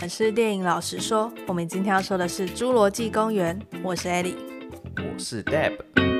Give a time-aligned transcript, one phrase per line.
[0.00, 3.58] 我是电影老实说，我们今天要说的是《侏罗纪公园》。
[3.82, 4.36] 我是 Ellie，
[4.96, 6.17] 我是 Deb。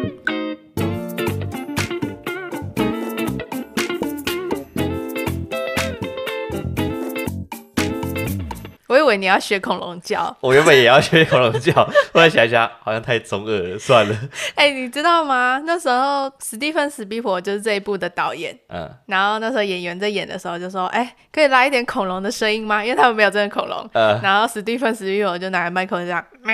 [9.08, 11.72] 为你要学恐龙叫，我原本也要学恐龙叫，
[12.12, 14.14] 后来想一想，好像太中二了，算了。
[14.54, 15.60] 哎、欸，你知道吗？
[15.64, 22.84] 那时候史蒂芬·史匹柏就是这一部的导演，嗯，然后那时候演员在演的时候就说：“哎、欸，可以来一点恐龙的声音吗？
[22.84, 23.90] 因为他们没有真的恐龙。
[23.94, 26.24] 嗯”然后史蒂芬·史匹柏就拿着麦克风这样，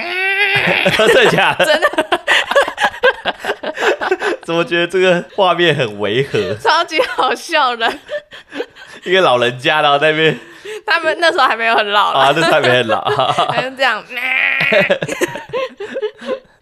[0.96, 1.64] 真的假的？
[1.66, 1.88] 真的。
[4.44, 6.54] 怎么觉得这个画面很违和？
[6.56, 7.90] 超级好笑的，
[9.04, 10.38] 一个老人家然后在那边。
[10.86, 13.02] 他们那时候还没有很老啊，那时候还没很老，
[13.50, 14.04] 还是这样。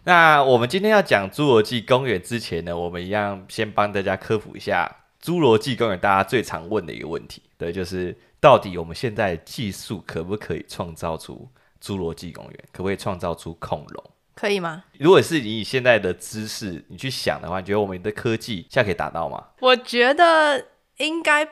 [0.05, 4.93] 那我们今天要讲《侏罗纪公园》之前呢，我们一样先帮大家科普一下
[5.25, 11.49] 《侏罗纪公园》大家最常问的一个问题，对，就是到底我们现在技术可不可以创造出
[11.81, 12.59] 侏罗纪公园？
[12.73, 14.03] 可不可以创造出恐龙？
[14.35, 14.83] 可以吗？
[14.99, 19.41] 如果是你以现在的知识，你去想的话，你觉得我们的科技现在可以达到吗？
[19.61, 20.65] 我觉得
[20.97, 21.47] 应该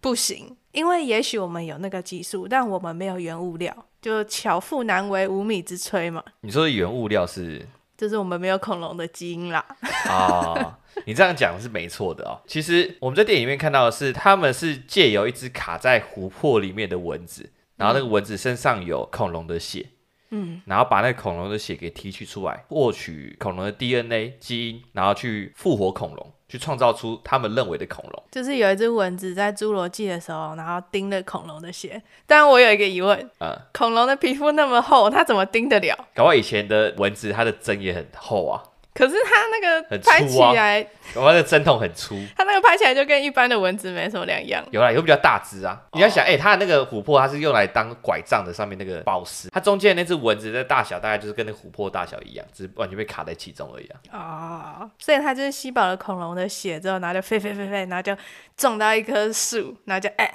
[0.00, 0.56] 不行。
[0.72, 6.22] 因为也许我们有那个技术，但我们没有原物料，就巧妇难为无米之炊嘛。
[6.40, 9.64] 你说的原物料是，就是我们没有恐龙的基因啦。
[10.08, 12.40] 哦，你这样讲是没错的哦。
[12.46, 19.86] 其实我们在电影里面看到的是，他们是借由一只卡在湖泊里面的蚊子，然后那个蚊子身上有恐龙的血，
[20.30, 26.32] 嗯，然后把那个恐龙的血给提取出来，获取恐龙的 DNA 基因，然后去复活恐龙。
[26.52, 32.02] 去创造出他们认为的恐龙，就是有一只蚊子在侏罗纪的时候，然后叮了恐龙的血。
[32.26, 35.96] 但我有一个疑问，嗯，恐龙的皮肤那么厚，它怎么叮得了？
[36.14, 38.62] 搞不好以前的蚊子，它的针也很厚啊。
[38.94, 44.62] 可是它那个拍起来，我那个针筒很粗，它那个拍起来就跟一般的蚊子没什么两样。
[44.70, 45.80] 有啦，有比较大只啊。
[45.92, 54.80] 你要想，哎、欸，它的那个琥珀，它是用来当拐杖的，上面那个宝石，它中间那只蚊子的大小大概就是跟那琥珀大小一样，只是完全被卡在其中而已啊。
[54.82, 58.14] 哦，所以它就是吸饱了恐龙的血之后，然后就飞飞飞飞，然后就
[58.56, 60.26] 撞到一棵树，然后就哎，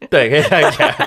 [0.00, 0.88] 欸、对，可以这样讲。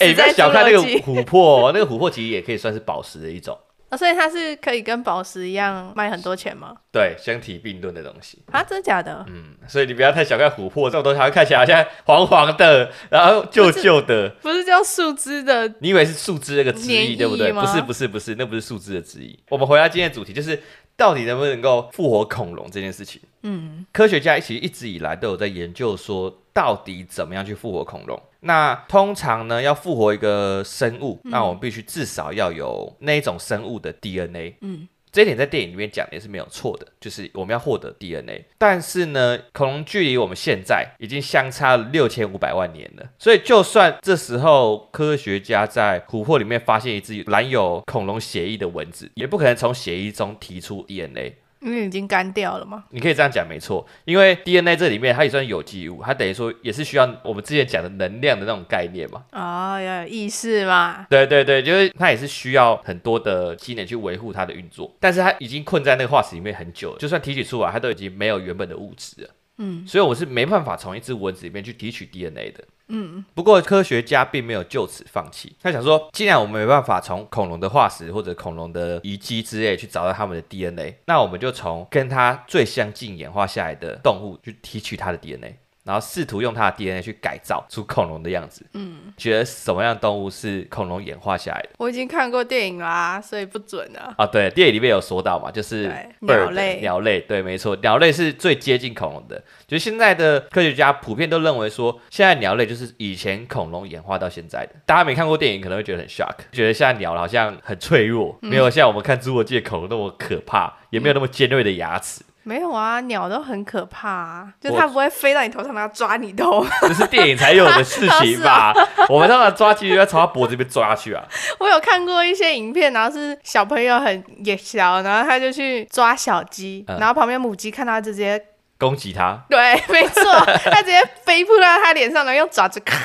[0.00, 3.56] 哎、不要小看那个琥珀，那个琥珀其实也可以算是宝石的一种。
[3.96, 6.74] 所以它是可以跟宝石一样卖很多钱吗？
[6.92, 9.24] 对，相提并论的东西啊，真的假的？
[9.28, 15.66] 嗯，所以你不要太小看琥珀这种东西，它会看起来好像黄黄的，然后旧旧的，不是叫树枝的？
[15.80, 17.52] 你以为是树枝那个枝意对不对？
[17.52, 19.38] 不是，不是，不是，那不是树枝的枝意。
[19.50, 20.60] 我们回到今天的主题，就是
[20.96, 23.20] 到底能不能够复活恐龙这件事情。
[23.42, 28.18] 嗯，科学家其实一直以来都有在研究说，到底怎么样去复活恐龙。
[28.40, 34.56] 那通常呢，要复活一个生物，嗯、那我们必须至少要有那一种生物的 DNA。
[34.60, 38.44] 嗯，这一点在电影里面讲也是没有错的，就是我们要获得 DNA。
[38.58, 51.36] 但是呢，恐龙距离我们现在已经相差了六千五百万年了，所以就算这时候科学家在琥珀里面发现一只含有恐龙血液的蚊子，也不可能从血液中提出 DNA。
[51.64, 52.84] 因为已经干掉了嘛？
[52.90, 53.86] 你可以这样讲，没错。
[54.04, 59.24] 因为 DNA 这里面它也算有机物，它等于说也是需要我们之前讲的能量的那种概念嘛。
[59.32, 61.06] 哦，要有意识嘛。
[61.08, 64.94] 对对对，就是它也是需要很多的机能去维护它的运作。
[65.00, 69.30] 但是它已经困在那个化石里面很久了，就算提取出来，它都已经没有原本的物质了。
[69.56, 72.62] 嗯，所以我是没办法从一只蚊子里面去提取 DNA 的。
[72.88, 75.56] 嗯，不过科学家并没有就此放弃。
[75.62, 85.56] 他想说，既然我们没办法从恐龙的化石或者恐龙的遗迹之类去找到它们的 DNA，那我们就从跟它最相近演化下来的动物去提取它的 DNA。
[85.84, 88.64] 然后试图用它的 DNA 去改造出恐龙的样子。
[88.72, 91.68] 嗯，觉得什么样的动物是恐龙演化下来的？
[91.76, 94.14] 我已经看过电影啦，所以不准啊。
[94.16, 99.42] 啊，对，电影里面有说到嘛，就是鸟类，鸟类，对，没错，鸟类是最接近恐龙的。
[99.66, 104.74] 就现在的科学家普遍都认为说，现在鸟类就是以前恐龙演化到现在的。
[104.86, 112.22] 大家没看过电影，可能会觉得很 shock，觉得现在鸟好像很脆弱，嗯、没有像我们看侏罗纪的恐龙那么可怕，也没有那么尖锐的牙齿。
[112.44, 116.64] 没有啊，鸟都很可怕啊，就它不会飞到你头上，然后抓你头。
[116.82, 118.72] 这是电影才有的事情吧？
[119.08, 121.24] 我们让它抓鸡就要从它脖子这边抓去啊。
[121.58, 128.40] 我有看过一些影片，然后是小朋友很也小，然后他就去抓小鸡，嗯、然后旁边母鸡看到直接
[128.78, 129.42] 攻击它。
[129.48, 130.22] 对，没错，
[130.70, 132.96] 它直接飞扑到它脸上，然后用爪子咔。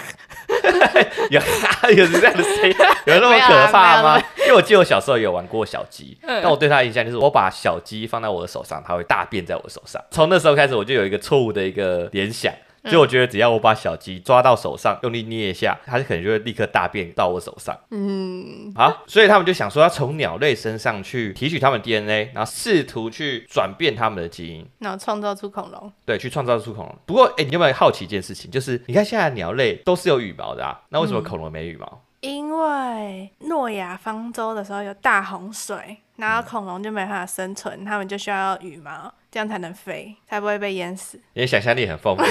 [1.29, 1.39] 有
[1.95, 2.75] 有这样的声音，
[3.05, 4.21] 有那么可怕吗？
[4.39, 10.01] 因为我记得我小时候有玩过小鸡，嗯、但我对它的印象就是我把小鸡放在我的手上，它会大便在我的手上。
[10.11, 12.51] 从那时候开始，我就有一个错误的一个联想，
[12.85, 17.77] 就我觉得只要我把小鸡抓到手上，用力捏一下，它就可能就会立刻大便到我手上。
[17.91, 25.91] 嗯，好，所以他们就想说要从鸟类身上去提取它们 DNA，然后试图去转变它们的基因，然后创造出恐龙。
[26.05, 26.95] 对，去创造出恐龙。
[27.05, 28.49] 不过，哎、欸，你有没有好奇一件事情？
[28.49, 31.85] 就是你看现在鸟类都是有羽毛的啊，那为什么恐龙没羽毛？
[31.85, 41.17] 嗯因为诺亚方舟的时候有大洪水，然后恐龙就没办法生存，他们就需要羽毛，这样才能飞，才不会被淹死。
[41.33, 42.27] 你的想象力很丰富啊！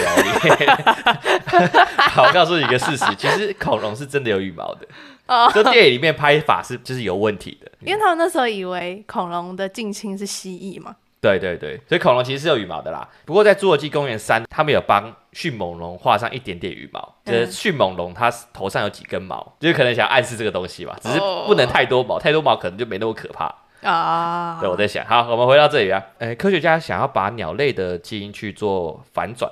[2.13, 4.87] 好，我告诉你一个事实，其实恐龙是真的有羽毛的。
[5.27, 10.95] 哦，就电影里面拍法是就是有问题的，因为他们那时候以为恐龙的近亲是蜥蜴嘛。
[11.21, 13.09] 对对对，所以恐龙其实是有羽毛的啦。
[13.25, 17.17] 不过在侏罗纪公园三，他们有帮迅猛龙画上一点点羽毛。
[17.25, 20.97] 嗯、就是迅猛龙它头上有几根毛，就是可能想暗示这个东西吧。
[21.03, 23.53] 只是不能太多毛，哦、太多毛可能就没那么可怕
[23.83, 24.59] 啊。
[24.61, 26.03] 对，我在想，好，我们回到这里啊。
[26.19, 29.51] 诶，科学家想要把鸟类的基因去做反转。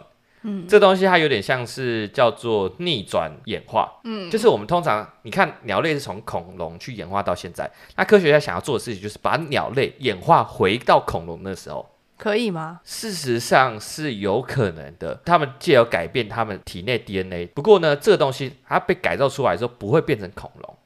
[0.48, 11.84] 嗯，这东西它有点像是叫做逆转演化，嗯，就是我们通常你看鸟类是从恐龙去演化到现在，那科学家想要做的事情就是把鸟类演化回到恐龙的时候，
[12.16, 12.80] 可以吗？
[12.84, 20.76] 事实上是有可能的，他们借由改变他们体内 DNA，不过呢，这个东西它被改造出来之后不会变成恐龙，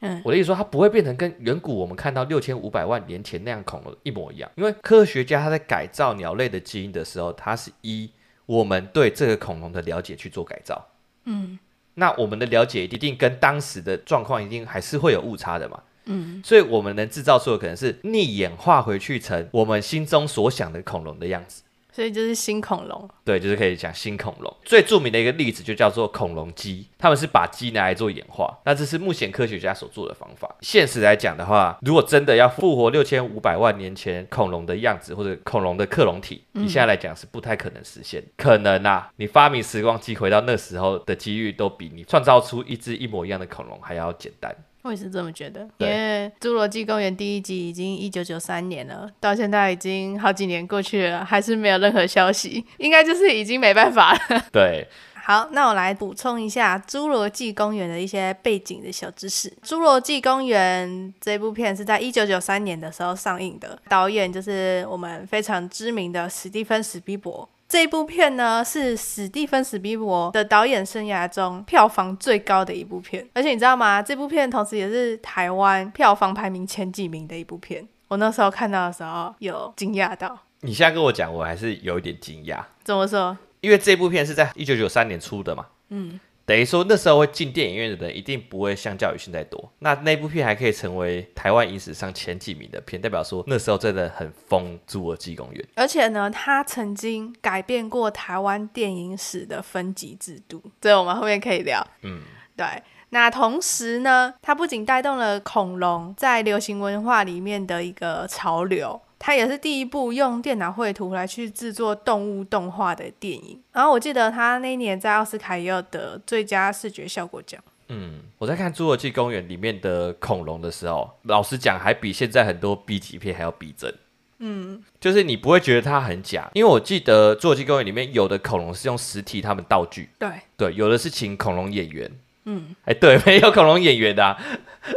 [0.00, 8.10] 嗯，我的意思说它不会变成跟远古我们看到六千五百万年前那样恐龙一模一样，因为科学家他在改造鸟类的基因的时候，他是一。
[8.46, 10.86] 我们对这个恐龙的了解去做改造，
[11.24, 11.58] 嗯，
[11.94, 21.64] 那我们的了解一定跟当时的状况一定还是会有误差的嘛，嗯，所以我们能制造出的可能是逆演化回去成我们心中所想的恐龙的样子。
[21.96, 24.54] 所以就是新恐龙，对，就是可以讲新恐龙。
[24.62, 28.54] 最著名的一个例子就叫做恐龙鸡，他们是把鸡拿来做演化。
[28.66, 30.54] 那这是目前科学家所做的方法。
[30.60, 38.20] 现实来讲的话，如果真的要复活六千五百万年前恐龙的样子或者恐龙的克隆体，你现在来讲是不太可能实现。
[38.20, 44.54] 嗯、可能啊，你发明时光机回到那时候的几率都比你创造出一只一模一样的恐龙还要简单。
[44.86, 54.44] 我也是这么觉得，因为《侏罗纪公园》第一集已经一九九三年了，到现在已经好几年过去了，还是没有任何消息，应该就是已经没办法了。
[54.52, 54.86] 对，
[55.24, 59.50] 好，那我来补充一下《侏罗纪公园》的一些背景的小知识。
[59.64, 60.88] 《侏罗纪公园》
[61.20, 67.48] 这部片是在一九九三年的时候上映的，导演就是我们非常知名的史蒂芬·史匹柏。
[67.68, 74.00] 这部片呢，是史蒂芬·史皮伯的导演生涯中票房最高的一部片，而且你知道吗？
[74.00, 77.86] 这部片同时也是台湾票房排名前几名的一部片。
[78.08, 80.38] 我那时候看到的时候，有惊讶到。
[80.60, 82.62] 你现在跟我讲，我还是有一点惊讶。
[82.84, 83.36] 怎么说？
[83.60, 85.66] 因为这部片是在一九九三年出的嘛。
[85.88, 86.20] 嗯。
[86.46, 89.72] 等于说那时候会进电影院的人一定不会相较于现在多。
[89.80, 95.60] 那那部片还可以成为台湾影史上前几名的片，代表说那时候真的很疯《侏罗纪公园》。
[95.74, 101.84] 而且呢，它曾经改变过台湾电影史的分级制度，这我们后面可以聊。
[102.02, 102.22] 嗯，
[102.56, 102.64] 对。
[103.10, 109.00] 那同时呢，它不仅带动了恐龙在流行文化里面的一个潮流。
[109.18, 117.60] 它也是第一部用电脑绘图来去制作动物动画的电影，然后我记得他那一年在奥斯卡也有得最佳视觉效果奖。
[117.88, 123.94] 嗯，我在看《侏罗纪公园》里面的恐龙的时候，老实讲还比现在很多 B 级片还要逼真。
[124.38, 130.28] 嗯，就是你不会觉得它很假，因为我记得《侏罗纪公园》里面有的恐龙是用实体他们道具，对
[130.58, 132.10] 对，有的是请恐龙演员。
[132.46, 134.38] 嗯，哎，对， 没有恐龙演员的，啊，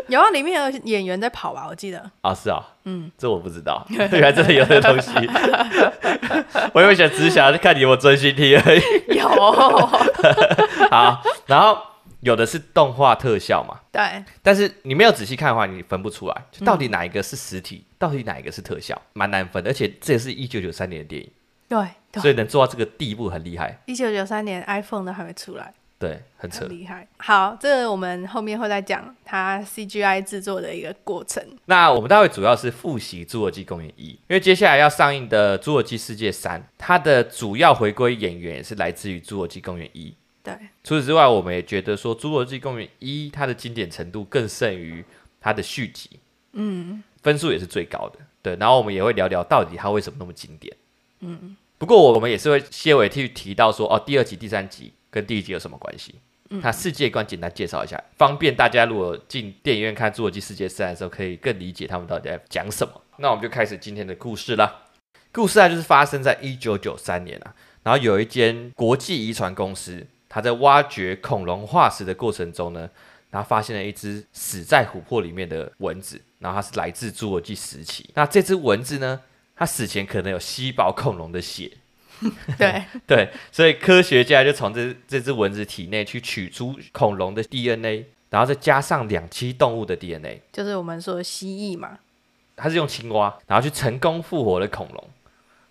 [0.08, 2.10] 有啊，里面有演员在跑吧，我记得。
[2.22, 5.12] 啊，是啊，嗯，这我不知道， 原来真的有这个东西。
[6.74, 8.82] 我以为想只是想看你有没有专心听而已。
[9.18, 9.28] 有。
[10.90, 11.78] 好，然后
[12.22, 14.24] 有的是动画特效嘛，对。
[14.44, 19.66] 但是你没有仔细看的话，你分不出来，就到底哪一个是实体，嗯、到底哪一个是特效，蛮难分。
[19.66, 21.32] 而且这也是一九九三年的电影，
[21.68, 23.80] 对，对，所以能做到这个地步很厉害。
[23.88, 25.74] 一九九三年 iPhone 都还没出来。
[26.00, 27.06] 对，很扯，很厉害。
[27.18, 31.44] 好，这个我们后面会再讲它 CGI 制作的一个过程。
[31.66, 40.08] 那我们待会主要是复习《侏罗纪公园一》，因为接下来要上映的《侏罗纪世界三》，它的主要回归演员也是来自于《侏罗纪公园一》。
[40.42, 40.54] 对，
[40.86, 45.04] 除此之外，我们也觉得说《侏罗纪公园一》它的经典程度更胜于
[45.42, 46.12] 它的续集，
[46.54, 48.20] 嗯，分数也是最高的。
[48.42, 50.74] 对，然后我们也会聊聊到底它为什么那么经典。
[51.20, 54.94] 嗯，不过我们也是会些微去提到说，哦，第二集、第三集。
[55.10, 56.16] 跟第一集有什么关系？
[56.64, 62.92] 它世界观简单介绍一下，方便大家如果进电影院看《侏罗纪世界三》的时候，可以更理解他们到底在讲什么。
[63.18, 64.86] 那我们就开始今天的故事啦。
[65.32, 72.90] 故事啊，就是发生在一九九三年啊，然后有一间国际遗传公司，它在挖掘恐龙化石的过程中呢，
[73.30, 78.10] 然后发现了一只死在琥珀里面的蚊子，然后它是来自侏罗纪时期。
[78.16, 79.22] 那这只蚊子呢，
[79.56, 81.72] 它死前可能有吸饱恐龙的血。
[82.58, 92.00] 对对，所以科学家就从这这只蚊子体内去取出恐龙的 DNA，然后再加上两栖动物的 DNA，就是我们说的蜥蜴嘛。
[92.56, 95.10] 他是用青蛙，然后去成功复活了恐龙。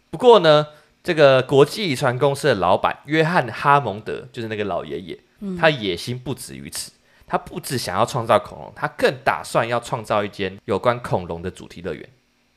[0.08, 0.68] 不过呢，
[1.02, 6.92] 这个国际遗传公司的老板约翰哈蒙德，就是那个老爷爷，嗯、他野心不止于此。
[7.26, 12.08] 他不只想要创造恐龙，他更打算要创造一间有关恐龙的主题乐园。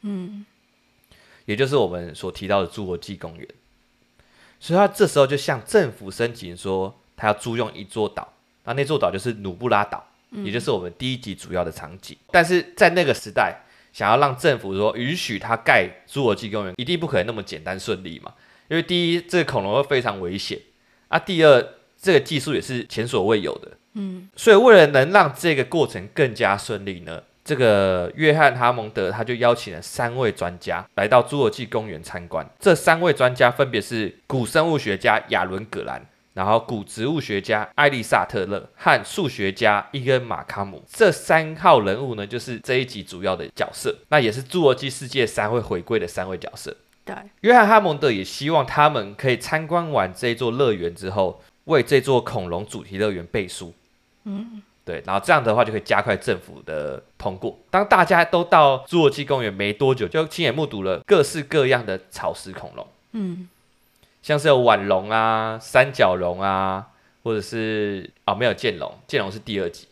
[0.03, 0.45] 嗯，
[1.43, 3.45] 也就是我们所提到的侏罗纪公园。
[4.61, 8.31] 所以他这时候就向政府申请说，他要租用一座岛，
[8.63, 12.15] 那那座岛就是努布拉岛，嗯、也就是我们第一集主要的场景。
[12.31, 18.31] 但是在那个时代，想要让政府说允许他盖侏罗纪公园，一定不可能那么简单顺利嘛。
[18.69, 20.59] 因为第一，这个恐龙会非常危险
[21.07, 21.67] 啊；第二，
[21.99, 23.71] 这个技术也是前所未有的。
[23.93, 32.47] 嗯，所以为了能让这个过程更加顺利呢，这个约翰哈蒙德他就邀请了三位专家来到侏罗纪公园参观。
[32.59, 40.83] 这三位专家分别是古生物学家亚伦葛兰，然后古植物学家艾丽萨特勒和数学家伊根马卡姆。
[40.87, 46.75] 这三号人物呢，就是这一集主要的角色，那也是侏罗纪世界三会回归的三位角色。
[47.03, 53.73] 对，约翰哈蒙德也希望他们可以参观完这座乐园之后，为这座恐龙主题乐园背书。
[54.25, 57.57] 嗯，对，然后这样的话就可以加快政府的通过。
[57.69, 62.85] 当大家都到侏罗纪公园没多久，就亲眼目睹了各式各样的草食恐龙。
[63.13, 63.47] 嗯，
[64.21, 66.89] 像是有腕龙啊、三角龙啊，
[67.23, 69.87] 或者是哦没有剑龙，剑龙是第二集。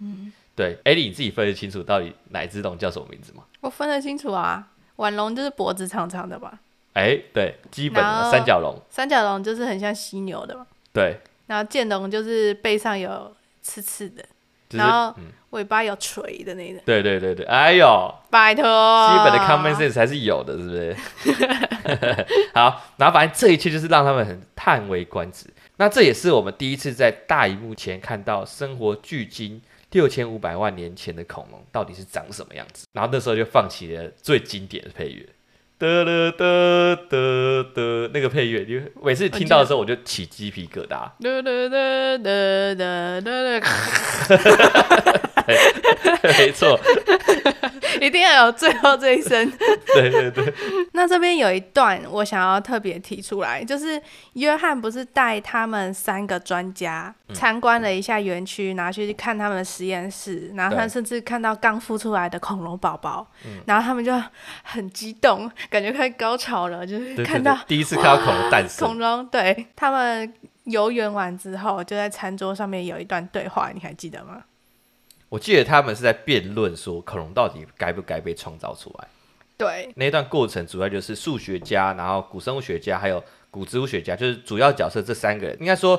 [0.00, 3.44] 嗯，对，艾莉你自己分得清楚到底哪一只龙叫什么名字吗？
[3.62, 6.60] 我分得清楚啊，腕龙就是脖子长长的吧？
[6.92, 8.78] 哎，对，基本的三角龙。
[8.90, 10.66] 三角龙就是很像犀牛的嘛？
[10.92, 11.16] 对。
[11.46, 13.34] 然后剑龙就是背上有。
[13.64, 14.31] 刺刺的，就是、
[14.78, 15.14] 然后
[15.50, 16.82] 尾巴有垂的那种、个。
[16.84, 20.96] 对对对对，哎呦，拜托，基本的 common sense 还是有的，是不是？
[22.54, 25.46] 好，然后反正这一切就是让他们很叹为观止。
[25.76, 29.60] 那这也是我们第一次在大荧幕前看到生活距今
[29.90, 32.86] 六千五百万年前的恐龙到底是长什么样子。
[32.92, 35.26] 然后那时候就放起了最经典的配乐。
[35.82, 41.10] 得得得得得，那个配乐，因为每次听到的时候我就起鸡皮疙瘩。
[41.18, 43.68] 得得得得得得哈
[44.28, 45.02] 哈哈哈
[45.34, 46.78] 哈，没错，
[48.12, 49.50] 定要有最后这一声。
[49.94, 50.54] 对 对对。
[50.92, 54.00] 那这边有一段我想要特别提出来，就是
[54.34, 63.26] 约翰不是带他们三个专家参观了一下园区，拿去看他们的实验室，然后他甚至看到刚孵出来的恐龙宝宝，
[63.64, 64.12] 然后他们就
[64.62, 65.50] 很激动。
[65.70, 68.86] 感觉快高潮了，就是看到第一次看到恐龙诞生。
[68.86, 70.32] 恐龙，对，他们
[70.64, 74.42] 游园完之后，就在餐桌上面有一段对话，你还记得吗？
[75.32, 79.08] 我记得他们是在辩论说恐龙到底该不该被创造出来。
[79.56, 85.56] 对，那一段过程主要就是数学家，然后古生物学家，还有古植物学家，就是主要角色这三个人。
[85.58, 85.98] 应该说，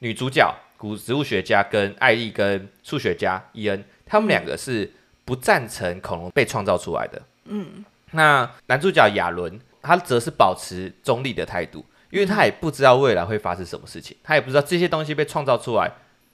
[0.00, 4.92] 女主角古植物学家跟艾丽跟数学家伊恩，他们两个是
[5.24, 7.22] 不赞成恐龙被创造出来的。
[7.44, 7.84] 嗯。
[8.10, 15.92] 那男主角亚伦，他则是保持中立的态度，因为他也不知道未来会发生什么事情，他也不知道这些东西被创造出来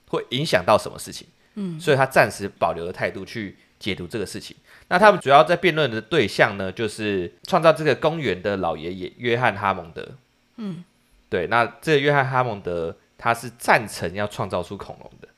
[0.08, 1.26] 会影响到什么事情，
[1.58, 4.56] 嗯，所以他暂时保留的态度去解读这个事情。
[4.88, 10.08] 那他们主要在辩论的对象呢，就是创造这个公园的老爷爷约翰哈蒙德，
[10.56, 10.84] 嗯，
[11.28, 15.28] 对，那这个约翰哈蒙德他是赞成要创造出恐龙的，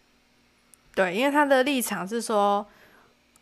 [0.94, 2.66] 对，因为他的立场是说。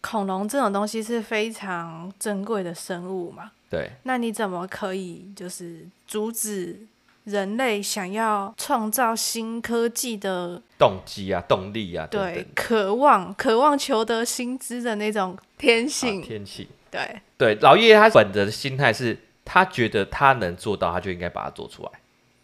[0.00, 3.50] 恐龙这种东西是非常珍贵的生物嘛？
[3.68, 3.90] 对。
[4.04, 6.86] 那你怎么可以就是阻止
[7.28, 12.06] 人类想要创造新科技的动机啊、动力啊？
[12.10, 16.20] 对，等等渴望、渴望求得新知的那种天性。
[16.20, 16.66] 啊、天性。
[16.90, 21.90] 对对，老爷爷他本着的心态是，他觉得他能做到，他就应该把它做出来。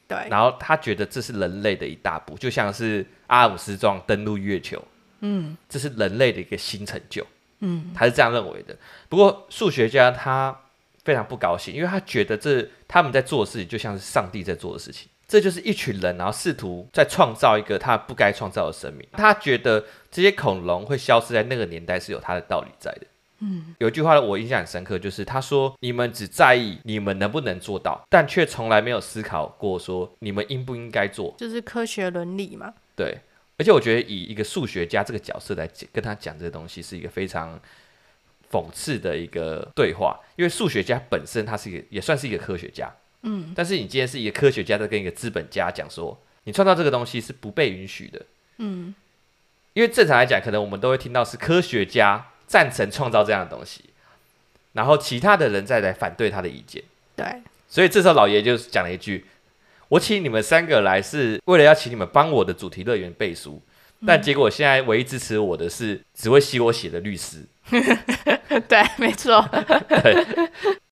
[0.06, 0.28] 对。
[0.28, 4.82] 然后他觉得这是人类的一大步，就像是阿姆斯壮登陆月球。
[5.20, 5.56] 嗯。
[5.68, 7.26] 这是人类的一个新成就。
[7.60, 8.76] 嗯，他是这样认为的。
[9.08, 10.54] 不过数学家他
[11.04, 15.08] 非常不高兴，因为他觉得这他们在做的事情就像是上帝在做的事情。
[15.26, 19.08] 这就是一群人，然后试图在创造一个他不该创造的生命。
[19.12, 23.06] 他觉得这些恐龙会消失在那个年代是有他的道理在的。
[23.40, 32.74] 嗯，有一句话我印象很深刻，就是他说：“你们只在意你们能不能做到，但却从来没有思考过说你们应不应该做。”就是科学伦理嘛。
[32.94, 33.18] 对。
[33.56, 37.58] 而且我觉得以一个数学家这个角色来讲，跟他讲这个东西是一个非常
[38.54, 42.88] 讽刺的一个对话，因为数学家本身他是一个也算是一个科学家，
[43.22, 48.22] 嗯，但是你今天是一个科学家在跟一个资本家讲说，你创造这个东西是不被允许的，
[48.58, 48.94] 嗯，
[49.72, 53.86] 因为正常来讲，可能我们都会听到是科学家赞成创造这样的东西，
[54.74, 56.80] 然后其他的人再来反对他的意见，
[57.16, 59.26] 对，所以这时候老爷就讲了一句
[59.88, 63.60] 我请你们三个来是为了要请你们帮我的主题乐园背书，
[63.98, 67.44] 嗯、但结果现在唯一支持我的是只会吸我血的律师。
[68.68, 69.42] 对，没错。
[69.88, 70.26] 对，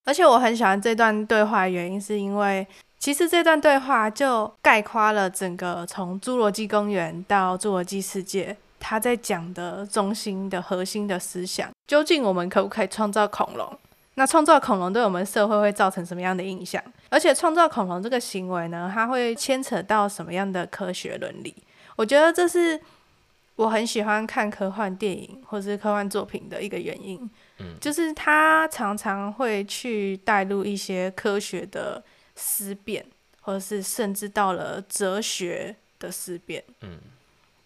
[0.04, 2.66] 而且我很喜欢这段对话的原因是因为，
[2.98, 13.78] 其实这段对话就概括了整个从侏罗纪公园到侏罗纪世界，他在讲的中心的核心的思想，究竟我们可不可以创造恐龙？
[14.14, 16.82] 那创造恐龙对我们社会会造成什么样的影响？
[17.08, 21.54] 而且创造恐龙这个行为呢，它会牵扯到什么样的科学伦理？
[21.96, 22.80] 我觉得这是
[23.56, 27.30] 我很喜欢看科幻电影或是科幻作品的一个原因。
[27.58, 32.02] 嗯，就是它常常会去带入一些科学的
[32.34, 33.04] 思辨，
[33.42, 36.62] 或者是甚至到了哲学的思辨。
[36.80, 36.98] 嗯，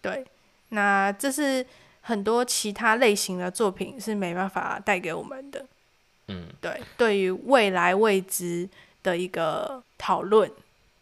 [0.01, 0.25] 对。
[0.69, 1.65] 那这是
[2.01, 5.65] 很多其他类型的作品是没办法带给我们的。
[6.27, 8.67] 嗯，对，对于未来未知
[9.01, 10.51] 的一个讨论，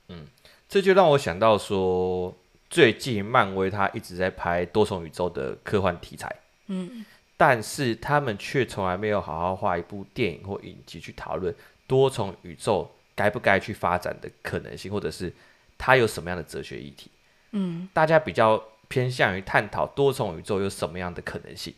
[0.09, 0.27] 嗯，
[0.69, 2.31] 这就让我想到说，
[2.69, 6.34] 最近漫威他一直在拍多重宇宙的科幻题材，
[6.67, 7.05] 嗯，
[7.38, 11.53] 但是他们却从来没有好好画一部电影或影集去讨论
[11.88, 15.31] 多重宇宙该不该去发展的可能性，或者是
[15.77, 17.10] 它有什么样的哲学议题，
[17.51, 21.74] 嗯，大家比较偏向于探讨多重宇宙有什么样的可能性，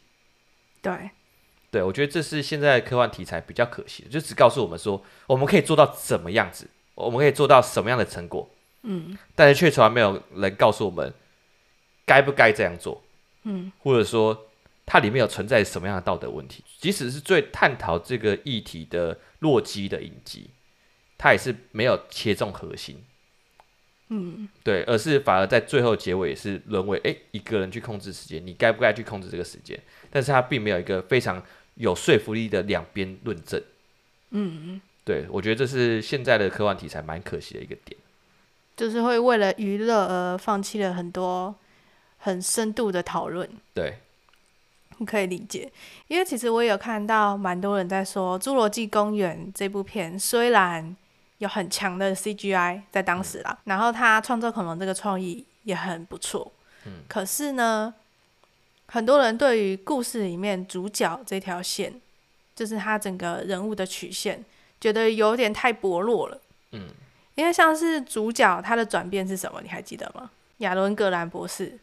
[0.82, 1.12] 对。
[1.70, 6.66] 对，我觉得这是现在科幻题材比较可惜的，就只告诉我们说，我们可以做到怎么样子，
[6.96, 8.50] 我们可以做到什么样的成果，
[8.84, 11.14] 嗯，但是却从来没有人告诉我们
[12.06, 13.04] 该不该这样做，
[13.44, 14.48] 嗯，或者说
[14.86, 16.64] 它里面有存在什么样的道德问题。
[16.80, 20.50] 即使是最探讨这个议题的洛基的影集，
[21.18, 23.04] 它也是没有切中核心，
[24.10, 29.78] 嗯，对，而是反而在最后结尾也是沦为，哎，一个人去控制时间，你该不该去控制这个时间？
[30.10, 31.44] 但是它并没有一个非常
[31.76, 33.62] 有说服力的两边论证，
[34.30, 38.00] 嗯，对，我觉得这是现在的科幻题材蛮可惜的一个点，
[38.78, 41.54] 就是会为了娱乐而放弃了很多
[42.20, 43.50] 很深度的讨论。
[43.74, 43.98] 对，
[45.00, 45.70] 你可以理解，
[46.08, 50.96] 因为其实我也有看到蛮多人在说《侏罗纪公园》这部片虽然
[51.40, 56.50] 有很强的 CGI 在当时啦，嗯、然后他创造恐龙这个创意也很不错，
[56.86, 57.94] 嗯，可是呢。
[58.90, 62.00] 很多人对于故事里面主角这条线，
[62.56, 64.46] 就是他整个人物的曲线，
[64.80, 66.40] 觉得有点太薄弱了。
[66.72, 66.88] 嗯，
[67.38, 69.62] 因为像是主角他的转变是什么？
[69.62, 70.30] 你还记得吗？
[70.58, 71.78] 亚伦·格兰博士，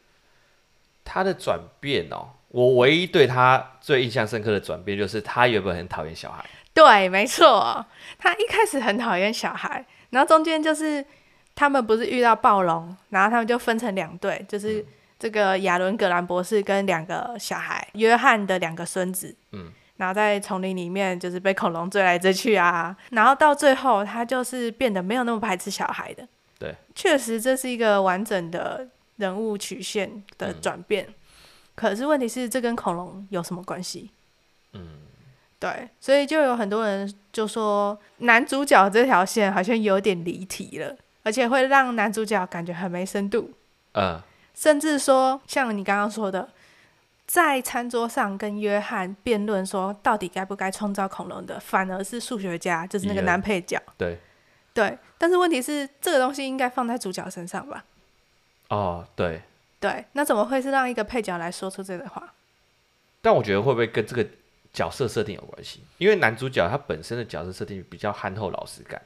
[1.04, 6.44] 他的转变哦，我唯一对他最印象深刻的转变就是他原本很讨厌小孩。
[6.74, 7.86] 对，没错，
[8.18, 11.02] 他一开始很讨厌小孩，然后中间就是
[11.54, 14.80] 他们不是遇到暴龙，然后他们就分成两队，就是。
[14.80, 14.86] 嗯
[15.16, 26.26] 这个亚伦·格兰博士跟两个小孩，约翰的两个孙子，嗯，然后在丛林里面就是被恐龙追来追去啊，然后到最后他就是变得没有那么排斥小孩的。
[26.58, 31.04] 对，确实这是一个完整的人物曲线的转变。
[31.08, 31.14] 嗯，
[31.74, 34.10] 可是问题是，这跟恐龙有什么关系？
[34.72, 35.00] 嗯，
[35.58, 43.52] 对，所以就有很多人就说男主角这条线好像有点离题了，而且会让男主角感觉很没深度。
[43.92, 44.20] 嗯。
[44.56, 46.48] 甚至说，像你刚刚说的，
[47.26, 53.82] 在餐桌上跟约翰辩论说到底该不该创造恐龙的，反而是数学家，就是那个男配角。
[53.96, 54.18] 对，
[54.72, 54.98] 对。
[55.16, 57.84] 但是问题是，这个东西应该放在主角身上吧？
[58.68, 59.42] 哦，对。
[59.80, 62.32] 对，那怎么会是让一个配角来说出这个话？
[63.20, 64.26] 但我觉得会不会跟这个
[64.72, 65.80] 角色设定有关系？
[65.98, 69.00] 因为男主角他本身的角色设定比较憨厚老实感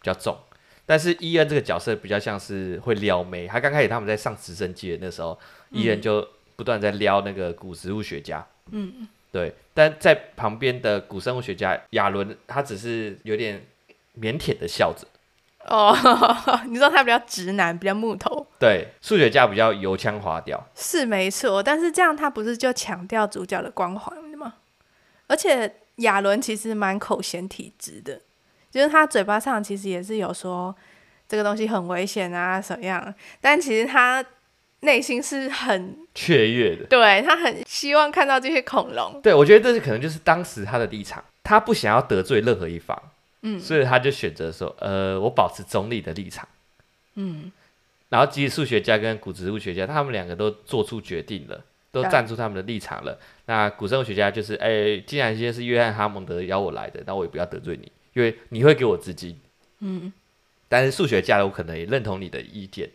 [0.00, 0.36] 比较重。
[0.84, 5.36] 但是伊恩这个角色比较像是会撩妹，他刚开始他们在上直升机的那时候，
[5.70, 9.54] 嗯、伊恩就不断在撩那个古植物学家，嗯，对。
[9.74, 13.64] 但在旁边的古生物学家亚伦，他只是有点
[14.18, 15.06] 腼腆的笑着。
[15.68, 15.94] 哦，
[16.66, 18.46] 你说他比较直男，比较木头。
[18.58, 20.66] 对，数学家比较油腔滑调。
[20.74, 24.54] 是没错，但是这样他不是就强调主角的光环了吗？
[25.26, 28.20] 而且亚伦其实蛮口嫌体直的。
[28.70, 30.74] 就是他嘴巴上其实也是有说
[31.28, 33.14] 这个东西很危险啊，什么样？
[33.40, 34.24] 但其实他
[34.80, 39.20] 内心是很雀跃的，对，他很希望看到这些恐龙。
[39.22, 43.00] 对，我觉得这是可能就是当时他的立场，他不想要得罪任何一方，
[43.42, 46.48] 嗯，所以他就选择说，呃，我保持中立的立场，
[47.14, 47.52] 嗯。
[48.08, 51.60] 然后，即使数学家跟古植物学家，他们两个都做出决定了，
[51.90, 53.18] 都站出他们的立场了。
[53.46, 57.90] 那古生物学家就是，哎、欸，既然今天是约翰哈蒙德邀我来的，那我也不要得罪你。
[58.14, 59.36] 因为你会给我资金，
[59.80, 60.12] 嗯，
[60.68, 62.88] 但是数学家我可能也认同你的意见，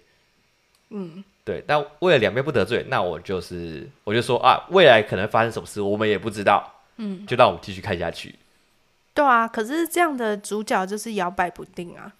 [0.92, 1.64] 嗯，对。
[1.68, 8.36] 但为了两边不得罪，那我就是我就说啊，未来可能发生什么事，我们也不知道，嗯，就让我们继续看下去。
[9.14, 12.14] 对啊，可是这样的主角就是摇摆不定啊。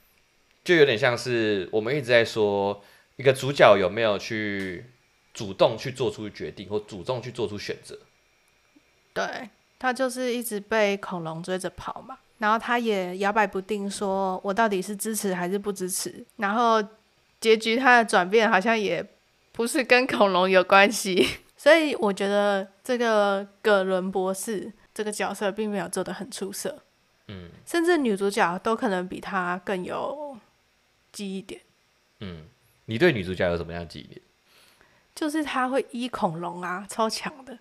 [0.64, 2.84] 就有点像是我们一直在说
[3.16, 4.86] 一个主角有没有去
[5.34, 7.98] 主动去做出决定，或主动去做出选择。
[9.14, 16.24] 对，他就是一直被恐龙追着跑嘛，然后他也摇摆不定，说我到底是支持还是不支持。
[16.38, 16.84] 然后
[17.42, 19.06] 结局他的转变好像也
[19.52, 21.28] 不是跟恐龙有关系，
[21.58, 26.84] 所以我觉得这个葛伦博士这个角色并没有做得很出色。
[27.28, 30.38] 嗯，甚至女主角都可能比他更有
[31.12, 31.60] 记忆点。
[32.20, 32.46] 嗯，
[32.86, 34.22] 你对女主角有什么样的记忆点？
[35.14, 37.58] 就是他会医恐龙啊，超强的。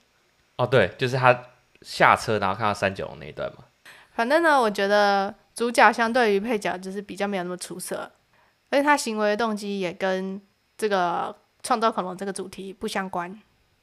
[0.56, 1.46] 哦，对，就是他
[1.82, 3.64] 下车然后看到三角龙那一段嘛。
[4.12, 8.10] 反正呢，我觉得主角相对于配角就是比较没有那么出色，
[8.70, 10.40] 而且他行为的动机也跟
[10.78, 13.38] 这个创造恐龙这个主题不相关。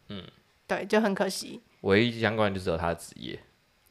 [0.10, 0.23] 嗯，
[0.65, 1.62] 对，就很可惜。
[1.82, 3.39] 唯一相关就只有他的职业。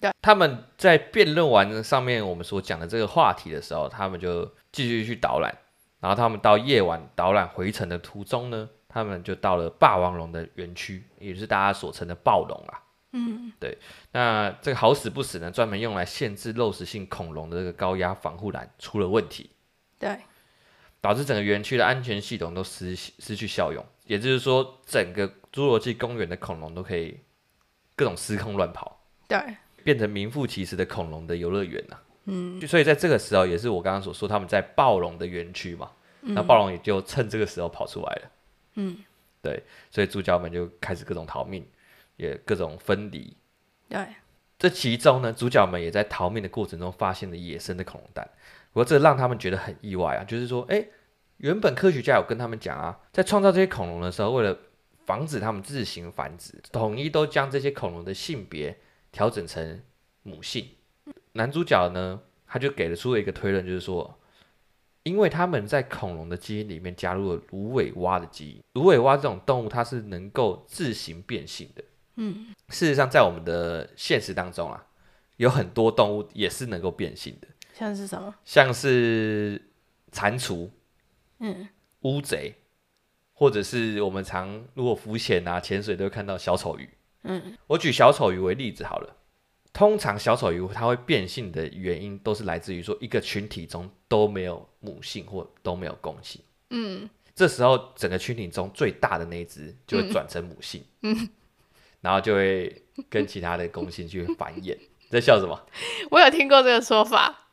[0.00, 5.56] 对，他们在辩论完上面我们所讲的这个话题的时候，他们就继续去导览，
[6.00, 8.68] 然后他们到夜晚导览回程的途中呢。
[8.88, 12.80] 他们就到了霸王龙的园区，也就是大家所称的暴龙啊。
[13.12, 13.76] 嗯，对。
[14.12, 19.50] 那这个好死不死呢，专门用来限制肉食性恐龙的这个高压防护栏出了问题。
[19.98, 20.18] 对，
[21.00, 23.84] 导致整个园区的安全系统都失失去效用。
[24.04, 27.18] 也就是说，整个侏罗纪公园的恐龙都可以
[27.94, 29.00] 各种失控乱跑。
[29.26, 29.38] 对，
[29.82, 31.98] 变成名副其实的恐龙的游乐园呐。
[32.26, 35.90] 嗯，所以在这个时候，也是我刚刚所说他们在暴龙的园区嘛。
[36.22, 38.30] 嗯，那暴龙也就趁这个时候跑出来了。
[38.74, 38.98] 嗯，
[39.42, 41.66] 对，所以主角们就开始各种逃命，
[42.16, 43.36] 也各种分离。
[43.88, 44.06] 对，
[44.58, 48.28] 这其中呢，主角们也在逃命的过程中发现了野生的恐龙蛋。
[48.76, 50.86] 不过这让他们觉得很意外啊，就是说，哎，
[51.38, 54.54] 原本科学家有跟他们讲啊，在创造这些恐龙的时候，为了
[55.06, 58.78] 防止他们自行繁殖，统一都将这些恐龙的性别
[59.10, 59.80] 调整成
[60.24, 60.68] 母性。
[61.32, 64.18] 男主角呢，他就给了出了一个推论，就是说。
[65.04, 71.84] 因为他们在恐龙的基因里面加入了芦苇蛙的基因，芦苇蛙这种动物它是能够自行变性的。
[72.16, 74.84] 嗯，事实上在我们的现实当中啊，
[75.36, 77.46] 有很多动物也是能够变性的。
[77.76, 78.34] 像是什么？
[78.44, 79.60] 像是
[80.10, 80.70] 蟾蜍，
[81.40, 81.68] 嗯，
[82.00, 82.54] 乌贼，
[83.34, 86.88] 或者是我们常如果浮潜啊、潜水都会看到小丑鱼。
[87.24, 89.14] 嗯，我举小丑鱼为例子好了。
[89.74, 96.40] 通常小丑鱼它会变性的原因，都是来自于说一个群体中都没有母性或都没有公性。
[96.70, 100.82] 嗯，这时候整个群体中最大的那一只就会转成母性。
[101.02, 101.28] 嗯，
[102.00, 104.78] 然后就会跟其他的公性去繁衍。
[105.08, 105.66] 你在笑什么？
[106.10, 107.45] 我有听过这个说法。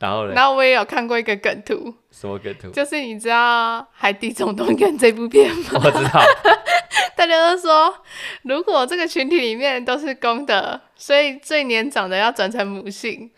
[0.00, 0.32] 然后呢？
[0.34, 1.94] 然后我也有看过一个梗图。
[2.10, 2.70] 什么梗图？
[2.70, 5.64] 就是你知道《海底总动员》这部片吗？
[5.74, 6.20] 我知道。
[7.14, 7.94] 大家都说，
[8.42, 13.30] 如果这个群体里面都是公的，所以最年长的要转成母性。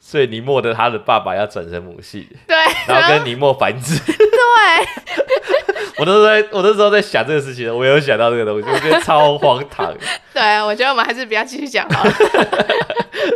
[0.00, 2.26] 所以尼莫的他的爸爸要转成母性。
[2.46, 2.56] 对。
[2.86, 3.96] 然后跟尼莫繁殖。
[4.06, 4.16] 对。
[5.98, 9.94] 我都在，我那时候在想这个事情，我有想到这个东西，我觉得超荒唐。
[10.34, 12.12] 对，我觉得我们还是不要继续讲好了。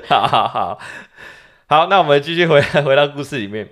[0.09, 0.79] 好好好。
[1.73, 3.67] 好，那我们继续回来， 回到故事里面。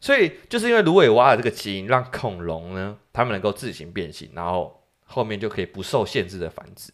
[0.00, 6.92] 所以就是因为芦苇蛙的这个基因，让恐龙呢，它们能够自行变形，然后后面就可以不受限制的繁殖。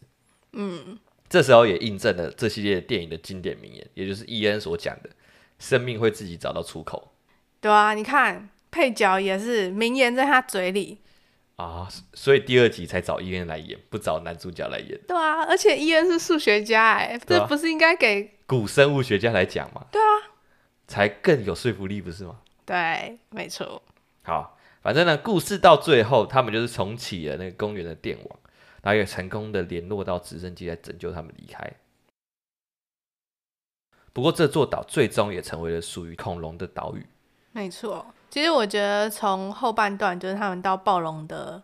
[0.52, 5.08] 嗯，这时候也印证了这系列电影的经典名言，也就是伊恩所讲的
[5.58, 7.14] ：“生命会自己找到出口。”
[7.58, 10.98] 对啊，你看配角也是名言在他嘴里
[11.56, 15.00] 啊，所以第二集才找伊恩来演，不找男主角来演。
[15.08, 19.86] 对啊，而且伊恩是数学家，哎，这不是应该给古生物学家来讲吗？
[19.90, 20.28] 对啊。
[20.92, 22.38] 才更有说服力，不是吗？
[22.66, 23.80] 对，没错。
[24.24, 28.38] 好，反正呢，故事到最后，他们就是重启了那个公园的电网，
[28.82, 31.72] 然后也成功的联络到直升机来拯救他们离开。
[34.12, 37.06] 不过，这座岛最终也成为了属于恐龙的岛屿。
[37.52, 41.62] 没错，其实我觉得从后半段，就是他们到暴龙的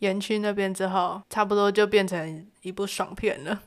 [0.00, 3.62] 园区那边之后，差不多就变成一部爽片了。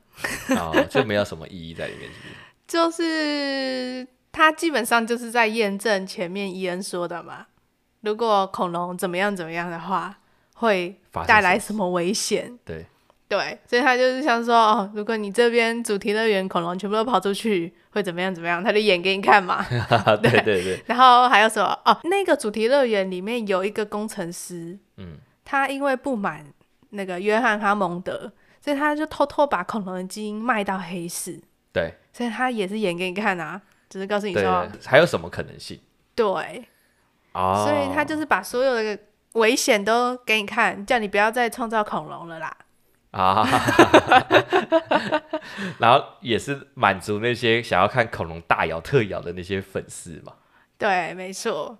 [0.49, 2.33] 哦，就没有什么意义在里面，是不是？
[2.67, 4.07] 就是。
[4.33, 7.45] 他基本上就是在验证前面伊恩说的嘛，
[8.01, 10.17] 如果恐龙怎么样怎么样的话，
[10.55, 12.59] 会带来什么危险？
[12.65, 12.85] 对
[13.29, 18.63] 对，所以他就是想说，哦，如果你这边主题乐园恐龙全部都跑出去，会怎么样怎么样？
[18.63, 19.65] 他就演给你看嘛。
[20.21, 20.83] 对对对。
[20.87, 21.79] 然后还有什么？
[21.85, 26.45] 哦，那个主题乐园里面有一个工程师，嗯，他因为不满
[26.89, 31.41] 那个约翰哈蒙德，所以他就偷偷把恐龙的基因卖到黑市。
[31.71, 33.61] 对，所以他也是演给你看啊。
[33.93, 35.79] 只是告诉你说，还有什么可能性？
[36.15, 36.67] 对，
[37.33, 38.97] 哦，所以他就是把所有的
[39.33, 42.57] 危险都给你看，叫你不要再创造恐龙了啦。
[43.11, 43.47] 啊，
[45.77, 50.33] 然后也是满足那些想要看恐龙大咬特咬的那些粉丝嘛。
[50.79, 51.77] 对，没错。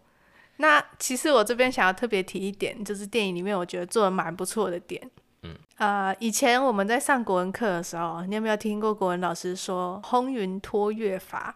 [0.57, 5.01] 那其实我这边想要特别提一点，就是电影里面我觉得做的蛮不错的点。
[5.41, 11.55] 嗯，呃，以前我们在上国文课的时候，你有没有听过国文老师说“烘云托月法”？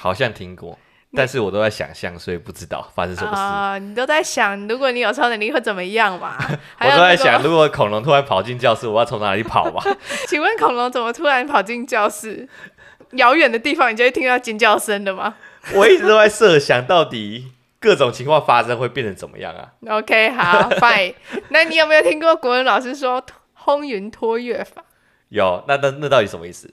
[0.00, 0.78] 好像听过，
[1.14, 3.36] 但是我都在想象，所以不知道发生什么事。
[3.36, 6.36] 啊、呃，你都在想，如果你有超能力会怎么样嘛？
[6.80, 9.82] 我都在想，如果恐龙突然跑进教室，我要从哪里跑嘛？
[10.26, 12.48] 请问恐龙怎么突然跑进教室？
[13.12, 15.34] 遥远的地方，你就会听到尖叫声的吗？
[15.74, 17.52] 我一直都在设想，到底。
[17.82, 21.14] 各种情况发生会变成怎么样啊？OK，好， Fine。
[21.48, 23.24] 那你有没有听过国文老师说
[23.64, 24.84] “烘云托月法”？
[25.30, 26.70] 有，那那那到底什么意思？“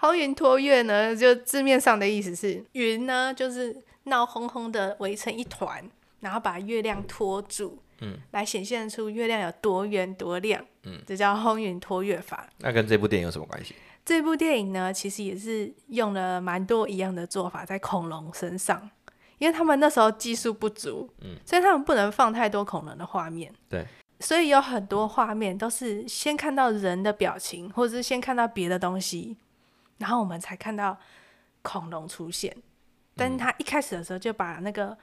[0.00, 1.14] 烘云托月”呢？
[1.14, 5.82] 就字面上的意思是云呢，就是闹哄哄的围成一团，
[6.20, 12.48] 然后把月亮托住，嗯，来显现出月亮有多圆多亮，嗯，这叫“烘云托月法”。
[12.58, 13.74] 那跟这部电影有什么关系？
[14.04, 18.90] 这部电影呢，其实也是用了蛮多一样的做法在恐龙身上。
[19.38, 23.84] 因为他们那时候技术不足，嗯，所以他们不能放太多恐龙的画面，对，
[24.18, 29.36] 所以有很多画面都是先看到人的表情，或者是先看到别的东西，
[29.98, 30.98] 然后我们才看到
[31.62, 32.56] 恐龙出现。
[33.14, 34.96] 但是他一开始的时候就把那个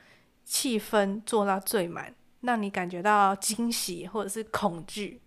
[0.43, 5.21] 气氛做到最满，让你感觉到惊喜或者是恐惧。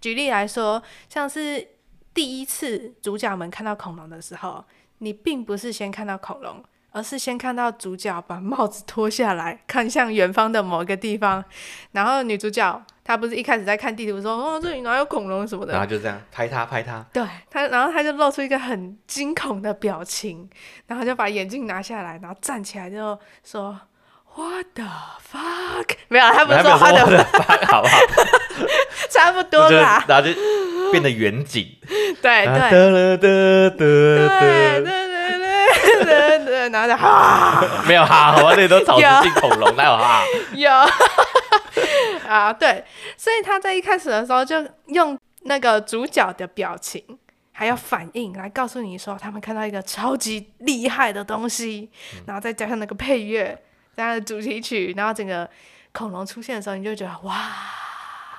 [0.00, 1.66] 举例来说，像是
[2.12, 4.64] 第一次主角们看到恐龙的时候，
[4.98, 6.64] 你并不是先看到恐龙。
[6.98, 11.44] 而是先看到主角把帽子脱下来， 看向远方的某个地方，
[11.92, 20.50] 然后女主角她不是一开始在看地图说，哦，这里哪有恐龙什么的，然后就这样拍她拍她，对她，然后她就露出一个很惊恐的表情，
[20.88, 23.78] 然后就把眼镜拿下来，然后站起来就说
[24.34, 25.90] What the fuck？
[26.08, 27.98] 没有，他不是说 What the fuck，好不好？
[29.08, 30.34] 差不多啦，然后就
[30.90, 31.64] 变得远景，
[32.20, 35.07] 对对对对对。
[36.04, 40.22] 对然后就哈，没有哈，我那里都草食性恐龙，哪有哈？
[40.54, 40.70] 有
[42.28, 42.84] 啊，对，
[43.16, 47.02] 所以他在一开始的时候就用那个主角的表情
[47.52, 51.90] 还有反应来告诉你说，他们看到一个超级厉害的东西，
[52.26, 53.60] 然后再加上那个配乐，
[53.96, 55.48] 加上主题曲，然后整个
[55.92, 57.34] 恐龙出现的时候，你就觉得哇，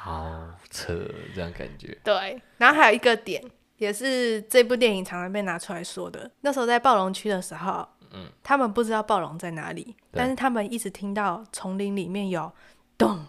[0.03, 0.29] 好
[0.69, 0.93] 扯，
[1.35, 1.97] 这样感觉。
[2.03, 3.43] 对，然后还有一个点，
[3.79, 7.87] 也是这部电影常常被拿出来说的，那时候在暴龙区的时候。
[8.11, 12.51] 嗯，他们不知道暴龙在哪里，但是他们一直听到丛林里面有
[12.97, 13.23] 咚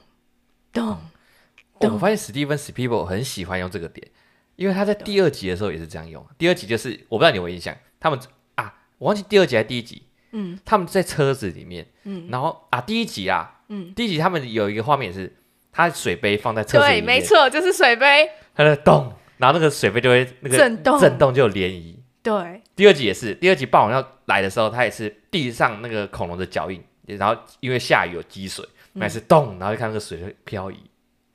[0.72, 0.96] 咚
[1.78, 1.92] 咚。
[1.92, 4.08] 我发现史蒂芬史皮伯很喜欢用这个点，
[4.56, 6.26] 因为他在第二集的时候也是这样用。
[6.38, 8.18] 第二集就是我不知道你有没有印象，他们
[8.54, 10.02] 啊，我忘记第二集还是第一集。
[10.30, 15.36] 嗯，他们在车子里面，嗯，然后啊，第一集啊，嗯，第一集他们有一个画面是，
[15.70, 21.96] 他水杯放在车子里面，对，没错，就是水杯，他在咚，然后那个水杯就会那个震动，震动就有涟漪。
[22.22, 28.62] 对，第二集也是，第二集霸王要来的时候，它也是地上那个恐龙的脚印，然后因为下雨有积水，
[28.98, 30.76] 还、嗯、是动，然后就看那个水会漂移。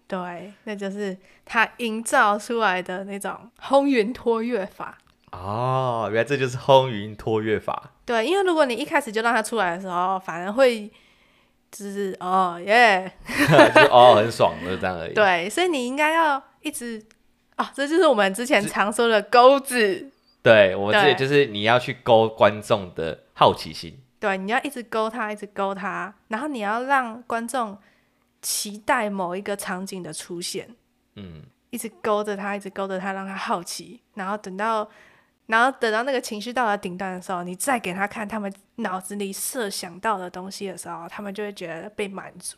[0.07, 4.95] 对，那就是它营造出来的那种轰云托月法。
[5.31, 7.91] 哦，原来这就是轰云托月法。
[8.05, 10.87] 对，因为如果你一开始就让它出来的时候，反而会
[11.71, 13.11] 就是哦耶，
[13.75, 15.13] 就哦很爽的这样而已。
[15.15, 17.03] 对，所以你应该要一直
[17.55, 20.11] 啊、哦，这就是我们之前常说的钩子。
[20.41, 23.99] 对，我们这里就是你要去勾观众的好奇心。
[24.19, 27.77] 对，你要一直勾他，一直勾他，然后你要让观众
[28.41, 30.69] 期待某一个场景的出现。
[31.15, 34.89] 嗯，一直勾着他，一直勾着他，让他好奇，然后等到，
[35.47, 42.57] 然后等到那个情绪到了顶端的时候，你再给他看他们脑子里设想到的东西的时候，他们就会觉得被满足。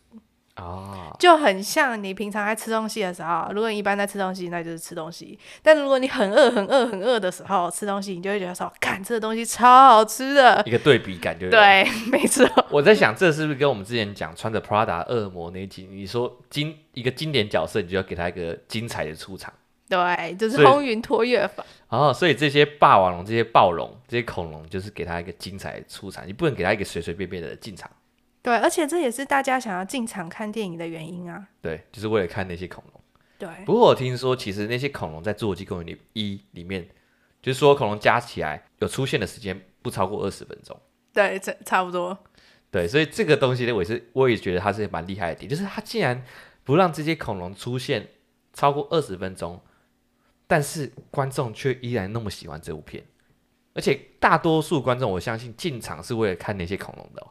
[0.57, 11.49] 哦，就很像你平常在吃东西的时候，如果你一般在吃东西，那就是吃东西；但如果你很饿、很饿、很饿的时候吃东西，你就会觉得说，看这个东西超好吃的，一个对比感就。
[11.49, 12.47] 对，没错。
[12.71, 15.87] 我在想，这是不是跟我们之前讲穿着 Prada 恶魔那一集？
[15.91, 19.53] 你说经一个经典角色，你就要给他一个精彩的出场。
[19.87, 21.63] 对，就是风云托月法。
[21.89, 27.89] 哦，所以这些霸王龙、这些暴龙、这些恐龙，就是给他一个精彩的出场，你不能给他一个随随便便的进场。
[28.47, 31.49] 对，而且这也是大家想要进场看电影的原因啊。
[31.61, 33.01] 对，就是为了看那些恐龙。
[33.37, 33.49] 对。
[33.65, 36.87] 不过我听说，其实那些恐龙在《侏罗纪公园》里一里面，
[37.41, 40.79] 就是说恐龙加起来有出现的时间不超过二十分钟。
[41.11, 42.17] 对，这差不多。
[42.71, 46.23] 对，所以这个东西呢，我也是我也觉得它是蛮厉害的点，就是它竟然
[46.63, 48.07] 不让这些恐龙出现
[48.53, 49.59] 超过二十分钟，
[50.47, 53.03] 但是观众却依然那么喜欢这部片，
[53.73, 57.27] 而且大多数观众我相信进场是为了看那些恐龙的哦。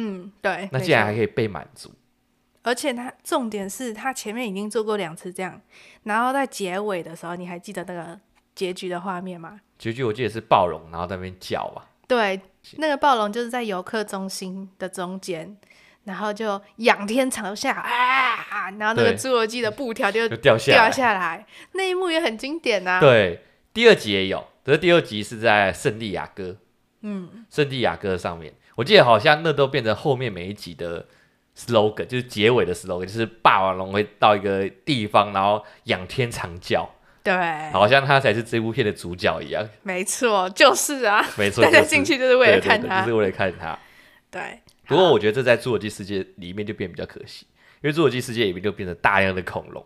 [0.00, 0.68] 嗯，对。
[0.72, 1.90] 那竟然还可以被满足，
[2.62, 5.60] 而且他重点是他前面已经做过两次这样，
[6.04, 8.18] 然后在结尾的时候，你还记得那个
[8.54, 9.60] 结局的画面吗？
[9.76, 11.90] 结局我记得是暴龙，然后在那边叫吧。
[12.06, 12.40] 对，
[12.76, 15.56] 那个暴龙就是在游客中心的中间，
[16.04, 23.00] 然后就仰天长啸啊，然后那个侏罗纪的布条就掉下掉下来，那一幕也很经典呐、啊。
[23.00, 23.42] 对，
[23.74, 26.56] 第二集也有，可是第二集是在圣地亚哥，
[27.02, 31.04] 嗯，圣地亚哥上面，我记得好像那都变成后面每一集的
[31.56, 36.88] slogan，就是结尾的 slogan，就是霸王龙会到一个地方，然后仰天长叫。
[37.24, 37.34] 对，
[37.72, 39.68] 好像他才是这部片的主角一样。
[39.82, 43.76] 没错，就是啊，没错，大家进去就是为了看他，就是为了看他。
[44.30, 44.60] 对。
[44.86, 47.48] 不过我觉得这在侏罗纪世界里面就变比较可惜，
[47.82, 49.84] 因为侏罗纪世界里面就变成大量的恐龙，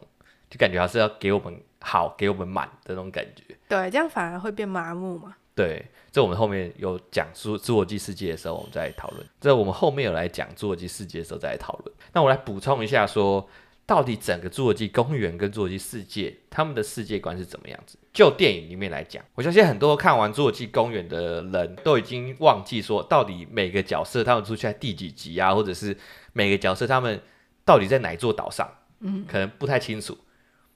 [0.51, 3.43] 就感觉还是要给我们好，给我们满的那种感觉。
[3.69, 5.35] 对，这样反而会变麻木嘛。
[5.55, 9.27] 对，这我们后面有讲侏侏罗纪世界的时候，我们再来讨论。
[9.41, 11.95] 这我们后面有来讲侏罗纪世界的时候再来讨论。
[12.12, 13.49] 那我来补充一下说。
[13.85, 17.99] 到底整个侏罗纪公园跟侏罗纪世界，他们的世界观是怎么样子？
[18.12, 25.95] 就电影里面来讲，我相信很多看完侏罗纪公园的人都已经忘记说，到底每个角色他们出现在第几集啊，或者是
[26.33, 27.21] 每个角色他们
[27.65, 30.17] 到底在哪座岛上，嗯，可能不太清楚。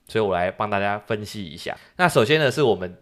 [0.08, 1.78] 所以我来帮大家分析一下。
[1.96, 2.98] 那首先呢，是我们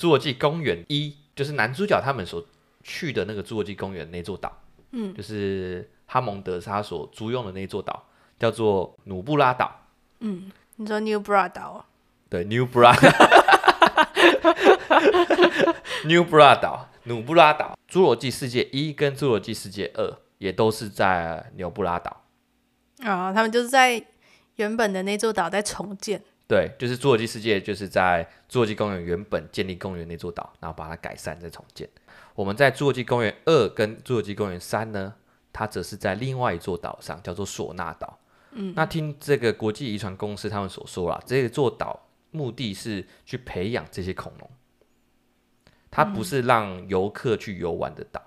[0.00, 2.44] 侏罗纪公园一，就是男主角他们所
[2.82, 4.50] 去的那个侏罗纪公园那座岛，
[4.92, 8.06] 嗯，就是哈蒙德他所租用的那座岛。
[8.40, 9.70] 叫做努布拉岛。
[10.20, 11.84] 嗯，你说 New Bra 岛？
[12.30, 12.96] 对，New Bra。
[16.08, 17.76] New Bra 岛，努布拉岛。
[17.86, 22.24] 侏罗纪世界一跟侏罗纪世界二也都是在纽布拉岛。
[23.00, 24.02] 啊、哦，他们就是在
[24.56, 26.24] 原本的那座岛在重建。
[26.50, 31.88] 对，就是侏罗纪世界就是在侏罗纪公园原本建立公园那座岛，然后把它改善再重建。
[32.34, 35.14] 我们在侏罗纪公园二跟侏罗纪公园三呢，
[35.52, 38.18] 它则是在另外一座岛上，叫做索纳岛。
[38.50, 44.50] 嗯，那听这个国际遗传公司他们所说啦，这座岛目的是去培养这些恐龙，
[45.88, 48.20] 它不是让游客去游玩的岛。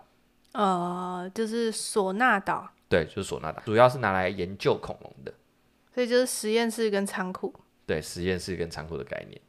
[0.53, 2.69] 呃，就是索纳岛。
[2.88, 5.33] 对，就是索纳岛，主要是拿来研究恐龙的。
[5.93, 7.53] 所以就是实验室跟仓库。
[7.86, 9.39] 对，实验室跟仓库的概念。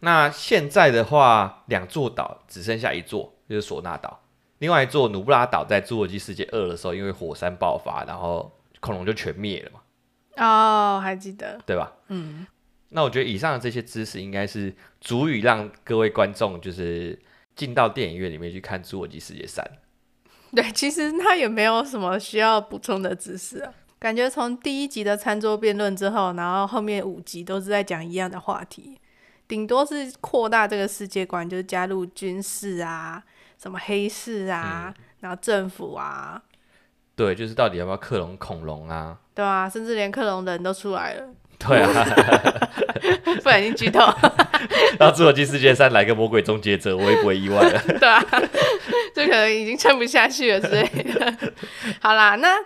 [0.00, 4.22] 那现在的话，两座岛只剩下一座，就是索纳岛。
[4.58, 8.50] 另外一座努布拉岛在侏罗纪世界二的时候，因为火山爆发，然后
[8.80, 9.80] 恐龙就全灭了嘛。
[10.36, 11.92] 哦，还记得，对吧？
[12.08, 12.46] 嗯，
[12.90, 17.18] 那我觉得以上的这些知识应该是足以让各位观众就是
[17.56, 19.64] 进到电影院里面去看《侏罗纪世界三》。
[20.56, 23.72] 对，其实他也没有什么需要补充的知识啊。
[24.00, 28.98] 感觉从第一集的餐桌辩论之后，然后后面五集都是在讲一样的话题，
[29.46, 33.22] 顶多是扩大这个世界观，就是加入军事啊，
[33.62, 36.40] 什么黑市啊，嗯、然后政府啊。
[37.14, 39.18] 对，就是到底要不要克隆恐龙啊？
[39.34, 41.28] 对啊，甚至连克隆人都出来了。
[41.58, 41.92] 对啊，
[43.42, 44.00] 不小心剧透。
[44.98, 47.78] 然后侏罗纪世界三来个魔鬼终结者，我也不会意外了。
[48.00, 48.24] 对啊，
[49.14, 51.36] 就可能已经撑不下去了之类的。
[52.00, 52.56] 好啦，那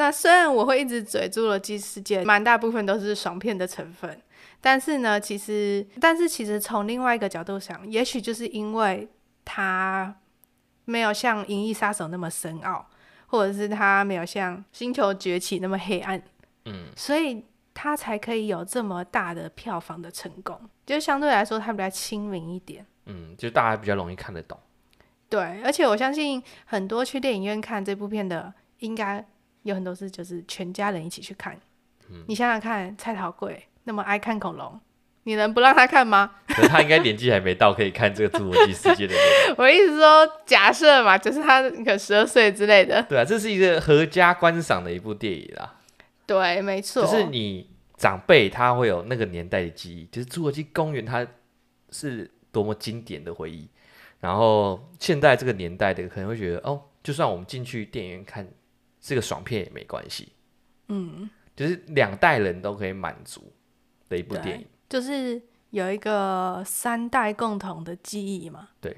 [0.00, 4.18] 那虽然我会一直嘴侏罗纪世界，蛮大部分都是爽片的成分，
[4.58, 9.06] 但是呢，其实但是其实从另外一个角度想，也许就是因为
[9.44, 10.16] 它
[10.86, 12.86] 没有像《银翼杀手》那么深奥。
[13.32, 16.20] 或者是它没有像《星球崛起》那么黑暗，
[16.64, 24.58] 嗯，所以它才可以有这么大的票房的成功，就相对来说它比较亲民一点，嗯，就大家比较容易看得懂。
[25.28, 29.24] 对，而且我相信很多去电影院看这部片的，应该
[29.62, 31.58] 有很多是就是全家人一起去看。
[32.08, 34.80] 嗯，你想想看，蔡桃贵那么爱看恐龙。
[35.24, 36.30] 你能不让他看吗？
[36.48, 39.14] 可是他应该年纪还没到可以看这个侏罗纪世界的。
[39.58, 43.02] 我意思说，假设嘛，就是他可十二岁之类的。
[43.02, 45.76] 对啊，这是一个合家观赏的一部电影啦。
[46.24, 47.04] 对，没错。
[47.04, 47.68] 就是你
[47.98, 51.24] 长辈他会有那个年代的记忆，就是侏罗纪公园它
[51.90, 53.68] 是多么经典的回忆。
[54.20, 58.48] 然后现在这个年代的可能会觉得，哦，就算我们进去电影院看
[59.00, 60.32] 是个爽片也没关系。
[60.88, 63.52] 嗯，就是两代人都可以满足
[64.08, 64.66] 的一部电影。
[64.88, 68.96] 就是有一个三代共同的记忆嘛，对，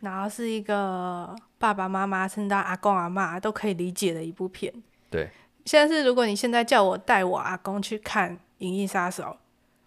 [0.00, 4.72] 然后是一个爸爸妈妈甚至阿公阿妈都可以理解的一部片，
[5.10, 5.28] 对。
[5.64, 9.24] 现在是如果你现在叫我带我阿公去看《银翼杀手》，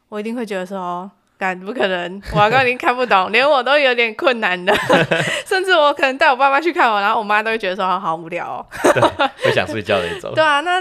[0.09, 1.09] 我一定会觉得说，
[1.41, 4.71] 干不可能，我阿公已经看不懂，连我都有点困难的，
[5.47, 10.31] 甚至我可能带我爸妈去看我，然后我妈都会觉得说好，好无聊哦，对， 会想睡觉的那种。
[10.35, 10.79] 对啊，那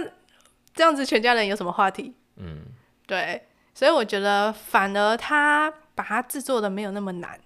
[0.75, 2.15] 这样子全家人有什么话题？
[2.37, 2.59] 嗯，
[3.07, 3.43] 对。
[3.73, 7.41] 所以我觉得，反而他把它制作的没有那么难，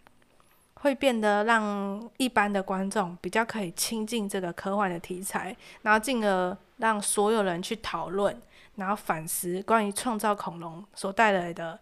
[0.74, 8.36] 会变得让一般的观众比较可以亲近这个科幻的题材，然后进而让所有人去讨论，
[8.74, 11.78] 然后反思关于创造恐龙所带来的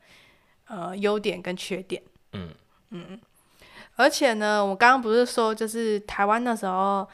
[0.73, 2.03] 呃优点跟缺点。
[2.33, 2.49] 嗯
[2.91, 3.21] 嗯，
[3.97, 7.07] 而且呢，我刚刚不是说，就是台湾那时候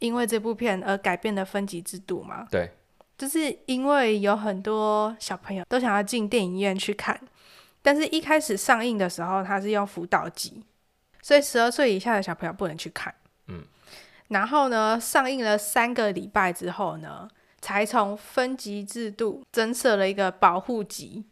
[0.00, 2.46] 因为这部片而改变了分级制度吗？
[2.50, 2.70] 对。
[3.16, 7.20] 就是因为有很多小朋友都想要进电影院去看，
[7.82, 10.62] 但是一开始上映的时候，它是用辅导级，
[11.20, 13.12] 所以十二岁以下的小朋友不能去看。
[13.48, 13.64] 嗯，
[14.28, 17.28] 然后呢，上映了三个礼拜之后呢，
[17.60, 21.24] 才从分级制度增设了一个保护级。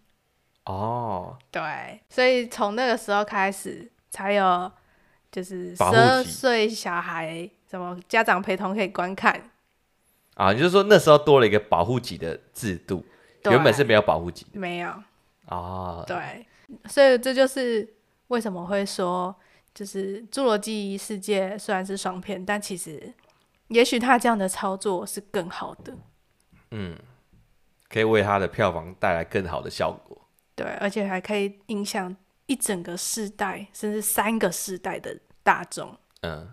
[0.67, 4.71] 哦，对，所以从那个时候开始才有，
[5.31, 9.51] 就是十二岁小孩什么家长陪同可以观看。
[10.35, 13.05] 啊，就是说那时候多了一个保护级的制度，
[13.45, 14.93] 原本是没有保护级，没有。
[15.47, 16.45] 哦，对，
[16.87, 17.89] 所以这就是
[18.27, 19.35] 为什么会说，
[19.73, 23.15] 就是《侏罗纪世界》虽然是双片，但其实
[23.69, 25.95] 也许他这样的操作是更好的。
[26.73, 26.99] 嗯，
[27.89, 30.26] 可以为他的票房带来更好的效果。
[30.57, 35.97] 对，而且还可以影响一整个世代，甚至三个世代的大众。
[36.23, 36.49] 嗯，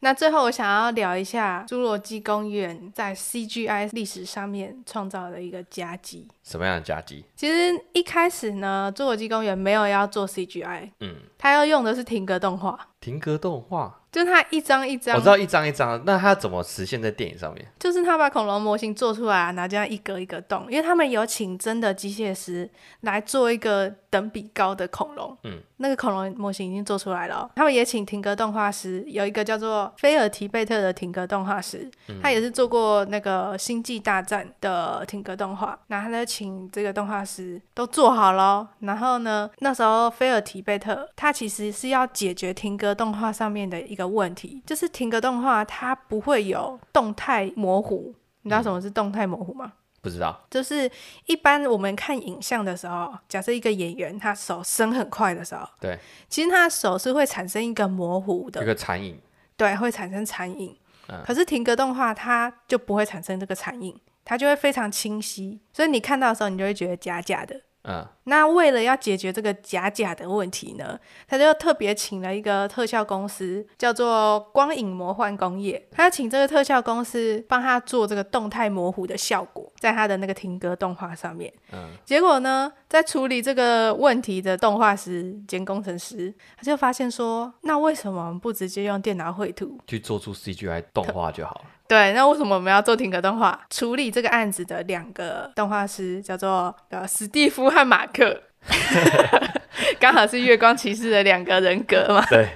[0.00, 6.28] 那最后我想要聊一下《侏罗纪公园》在 CGI 历史上面创造的一个佳绩。
[6.44, 7.24] 什么样的佳绩？
[7.34, 12.90] 其实一开始呢，《侏罗纪公园》没有要做 CGI，嗯，它要用的是停格动画。
[13.00, 13.97] 停格动画。
[14.10, 17.66] 就是它一张一张，我知道一张一张，那他怎么实现在电影上面？
[17.78, 22.68] 就是他把恐龙模型做出来啊，然后这样一格一格动，因为他们有请真的机械师
[23.02, 27.50] 来做一个等比高的恐龙，嗯，那个恐龙模型已经做出来了。
[27.54, 48.14] 他们也请停格动画师，有一个叫做菲尔提贝特的停格动画师，嗯，他也是做过那个星际大战的停格动画，然后他就请这个动画师都做好了，然后呢，那时候菲尔提贝特他其实是要解决停格动画上面的一个问题就是停格动画，它不会有动态模糊。
[48.42, 49.72] 你知道什么是动态模糊吗？
[50.00, 50.46] 不知道。
[50.48, 50.90] 就是
[51.26, 59.20] 一般我们看影像的时候，假设一个演员他手伸很快的时候，对，其实他的手是会产生一个模糊的，一个残影。
[59.56, 60.74] 对，会产生残影。
[61.08, 61.20] 嗯。
[61.26, 67.60] 可是停格动画它就不会产生这个残影，它就会非常清晰，所以你看到的时候，你就会觉得假假的。
[67.88, 75.82] 嗯，那为了要解决这个假假的问题呢，他就特别请了一个特效公司，叫做光影魔幻工业。
[75.90, 81.50] 他要请这个特效公司帮他做这个动态模糊的效果，在他的那个停格动画上面。
[81.72, 91.64] 嗯，结果呢，在处理这个问题的动画师兼工程师，他就发现说，那为什么我们不直接用电脑绘图去做出 CGI 动画就好了？
[91.88, 93.58] 对，那为什么我们要做停格动画？
[93.70, 98.42] 处理这个案子的两个动画师叫做呃史蒂夫和马克，
[99.98, 102.22] 刚好是月光骑士的两个人格嘛。
[102.28, 102.46] 对，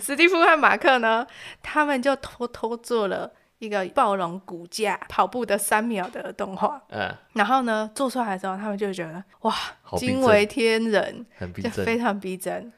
[0.00, 1.26] 史蒂夫和马克呢，
[1.62, 3.28] 他们就偷偷做了
[3.58, 6.80] 一个暴龙骨架跑步的三秒的动画。
[6.90, 9.52] 嗯，然后呢，做出来的时候，他们就觉得哇，
[9.96, 11.26] 惊为天人，
[11.60, 12.72] 就非常逼真。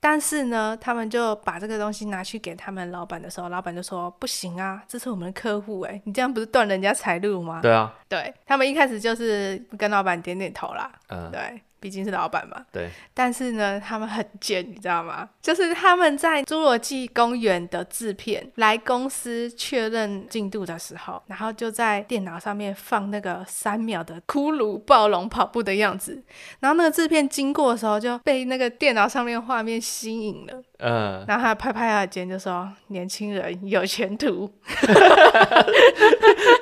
[0.00, 11.60] 但是呢，他们就把这个东西拿去给他们老板的时候，老板就说：“不行啊，这是我们的客户哎，你这样不是断人家财路吗？”对啊，对，他们一开始就是跟老板点点头啦，嗯，对。
[11.80, 12.90] 毕竟是老板嘛，对。
[13.14, 15.28] 但是呢，他们很贱，你知道吗？
[15.40, 26.22] 就是他们在《侏罗纪公园》的制片来公司确认进度的时候，然后就在电脑上面放那个三秒的骷髅暴龙跑步的样子，
[26.60, 31.24] 然后那个制片经过的时候就被那个电脑上面画面吸引了，嗯。
[31.26, 34.50] 然后他拍拍他的肩就说：“年轻人有前途。”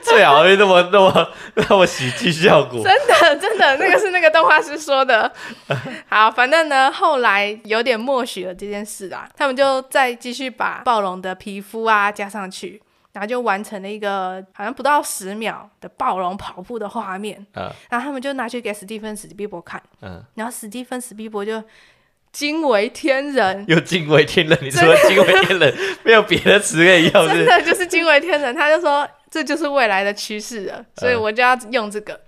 [0.02, 2.82] 最好会那么那么那么喜剧效果。
[2.86, 5.32] 真的真的，那个是那个动画师说的。
[6.10, 9.28] 好，反正呢，后来有点默许了这件事啊。
[9.36, 12.82] 他们就再继续把暴龙的皮肤啊加上去，
[13.12, 17.46] 然后就完成了一个好像不到十秒的暴龙跑步的画面。
[17.54, 19.82] 嗯，然后他们就拿去给史蒂芬史蒂伯看。
[20.02, 21.62] 嗯，然后史蒂芬史蒂伯就
[22.32, 24.58] 惊为天人，又惊为天人。
[24.60, 28.54] 你说惊为天人， 没有别的词可以用，真的就是惊为天人。
[28.54, 32.20] 他就说这就是未来的趋势了，所以我就要用这个。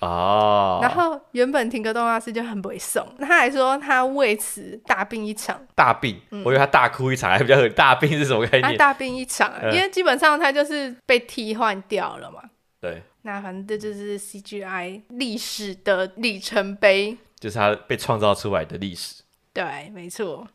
[0.00, 5.60] 哦，然后原本停格动画师就很不会送，他还说他为此大病一场。
[5.74, 6.20] 大病？
[6.30, 7.72] 嗯、我以为他大哭一场还比较狠。
[7.72, 8.62] 大病是什么概念？
[8.62, 12.42] 他大病一场，嗯、因为基本上他就是被替换掉了嘛。
[12.80, 13.02] 对。
[13.22, 19.22] 那反正这就是 CGI 历史的里程碑，就是他被创造出来的历史。
[19.54, 20.46] 对，没错。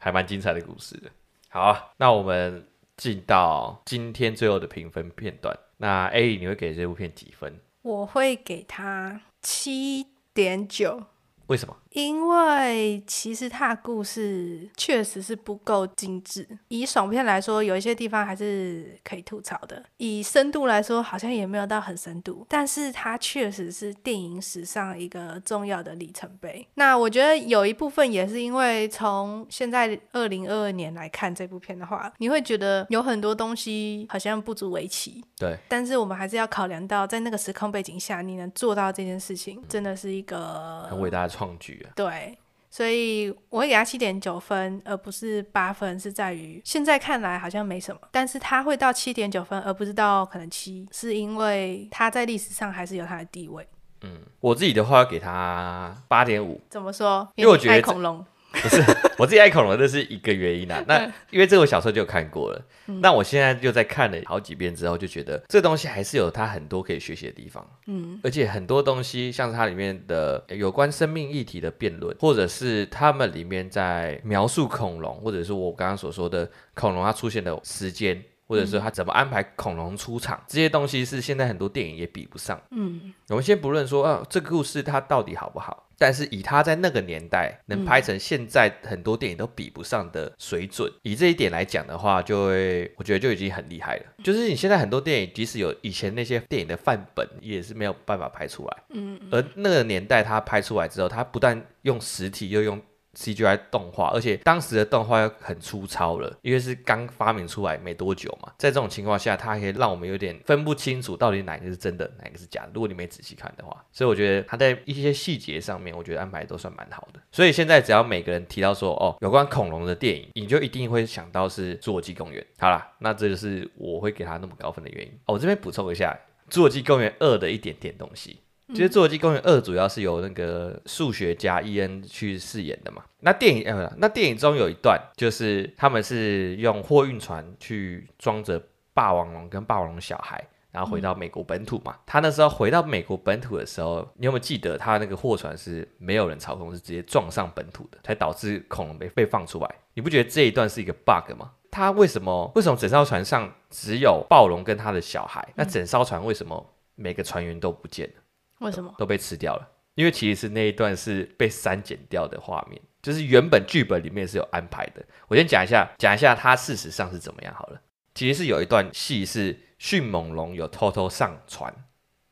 [0.00, 1.08] 还蛮精彩的故事的。
[1.48, 2.66] 好啊，那我们
[2.96, 5.56] 进到今天最后的评分片段。
[5.76, 7.60] 那 A，你会给这部片几分？
[7.86, 11.04] 我会给他七点九，
[11.46, 11.76] 为什么？
[11.96, 16.46] 因为其实它的故事确实是不够精致。
[16.68, 22.44] 以爽片来说，有一些地方还是可以吐槽的；以深度来说，好像也没有到很深度。
[22.50, 26.68] 但是它确实是电影史上一个重要的里程碑。
[26.74, 35.24] 那我觉得有一部分也是因为从现在二零二二年来看这部片的话，你会觉得有很多东西好像不足为奇。
[35.38, 35.56] 对。
[35.66, 41.85] 但是我们还是要考量到，在那个时空背景下，你能做到这件事情，真的是一个很伟大的创举。
[41.94, 42.38] 对，
[42.70, 53.66] 所以我会给他七点九分，而不是八分，是在于现在看来好像没什么，但是他会到七点九分，而不是到可能七，是因为他在历史上还是有他的地位。
[54.02, 56.60] 嗯，我自己的话给他八点五。
[56.68, 57.26] 怎么说？
[57.34, 58.24] 因为我觉得恐龙。
[58.62, 58.82] 不是
[59.18, 60.82] 我自己爱恐龙，这是一个原因啊。
[60.86, 62.62] 那因为这个我小时候就有看过了，
[63.00, 67.66] 那我现在就在看了好几遍之后，就觉得这东西还是有它很多可以学习的地方。
[67.86, 82.60] 嗯，而且很多东西，像是它里面的有关生命议题的辩论，或者是他们里面在描述恐龙，或者是我刚刚所说的恐龙它出现的时间，或者是它怎么安排恐龙出场，这些东西是现在很多电影也比不上。
[82.70, 85.85] 嗯，我们先不论说啊，这个故事它到底好不好。
[85.98, 94.04] 但是以他在那个年代能拍成现在很多电影都比不上的水准，嗯、以这一点来讲的话，就会我觉得就已经很厉害了。
[94.22, 98.76] 就是你现在很多电影，即使有以前那些电影的范本，也是没有办法拍出来。
[98.90, 102.80] 嗯，而那个年代他拍出来之后，他不但用实体，又用。
[103.16, 108.52] CGI 动画，而且当时的动画又很粗糙了，因为是刚发明出来没多久嘛。
[108.58, 112.70] 在这种情况下，它还可以让我们有点分不清楚到底哪个是真的，哪个是假的。
[112.74, 117.20] 如果你没仔细看的话，所以我觉得它在一些细节上面，我觉得安排都算蛮好的。
[117.32, 122.42] 所以现在只要每个人提到说哦，有关恐龙的电影，你就一定会想到是《侏罗纪公园》。
[122.58, 125.12] 好啦，那这就是我会给他那么高分的原因。
[125.26, 126.16] 我这边补充一下
[126.52, 128.40] 《侏罗纪公园二》的一点点东西。
[128.74, 133.02] 其实《侏罗纪公园二》主要是由那个数学家伊恩去饰演的嘛。
[133.20, 138.60] 那电影呃，那电影中有一段，就是他们是用货运船去装着
[138.92, 141.96] 霸王龙跟霸王龙小孩，然后回到美国本土嘛。
[142.04, 149.74] 他那时候回到美国本土的时候，你有没有记得他那个货船是没有人操控，是直接撞上本土的，才导致恐龙被被放出来？
[149.94, 151.52] 你不觉得这一段是一个 bug 吗？
[151.70, 155.46] 他为什么为什么整艘船上只有暴龙跟他的小孩？
[155.54, 158.14] 那整艘船为什么每个船员都不见了？
[158.58, 159.68] 为什么都被吃掉了？
[159.94, 165.02] 因为其实是那一段是被删减掉的画面，就是原本剧本里面是有安排的。
[165.26, 167.80] 我先讲一下，讲一下它事实上是怎么样好了。
[168.14, 171.74] 其实是有一段戏是迅猛龙有偷偷上船，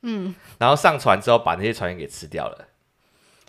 [0.03, 2.69] 嗯，然后上船之后把那些船员给吃掉了。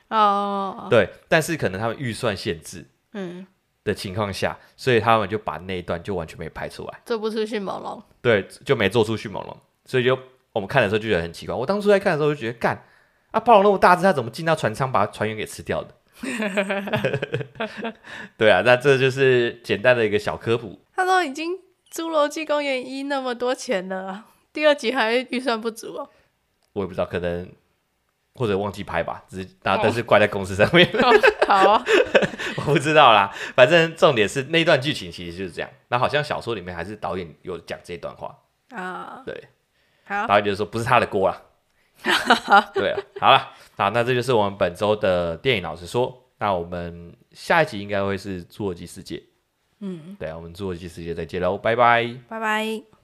[0.08, 3.46] 哦，对，但是可能他们预算限制，嗯，
[3.84, 10.18] 的情况下，所以他们就把那一段就完全没拍出来，做不出迅猛龙，对，就没做出迅猛龙，所以就。
[10.56, 11.54] 我们看的时候就觉得很奇怪。
[11.54, 12.82] 我当初在看的时候就觉得，干
[13.32, 15.94] 啊，暴龙那么大只，它怎么进到船舱把船员给吃掉的？
[18.38, 20.80] 对啊，那这就是简单的一个小科普。
[20.96, 21.52] 他都已经
[21.92, 26.10] 《侏罗纪公园一》那么多钱了，第二集还预算不足哦。
[26.72, 27.52] 我也不知道，可能
[28.36, 30.90] 或者忘记拍吧，只是大家都是怪在公司上面。
[30.94, 31.12] 哦、
[31.46, 31.84] 好、啊，
[32.56, 33.30] 我不知道啦。
[33.54, 35.70] 反正重点是那段剧情其实就是这样。
[35.90, 38.38] 那好像小说里面还是导演有讲这段话
[38.70, 39.22] 啊。
[39.26, 39.50] 对。
[40.08, 41.42] 导演就说不是他的锅啊，
[42.74, 46.22] 对啊，好了，好，那这就是我们本周的电影老实说。
[46.38, 49.24] 那我们下一集应该会是侏罗纪世界，
[49.80, 52.95] 嗯，对啊，我们侏罗纪世界再见喽，拜拜，拜拜。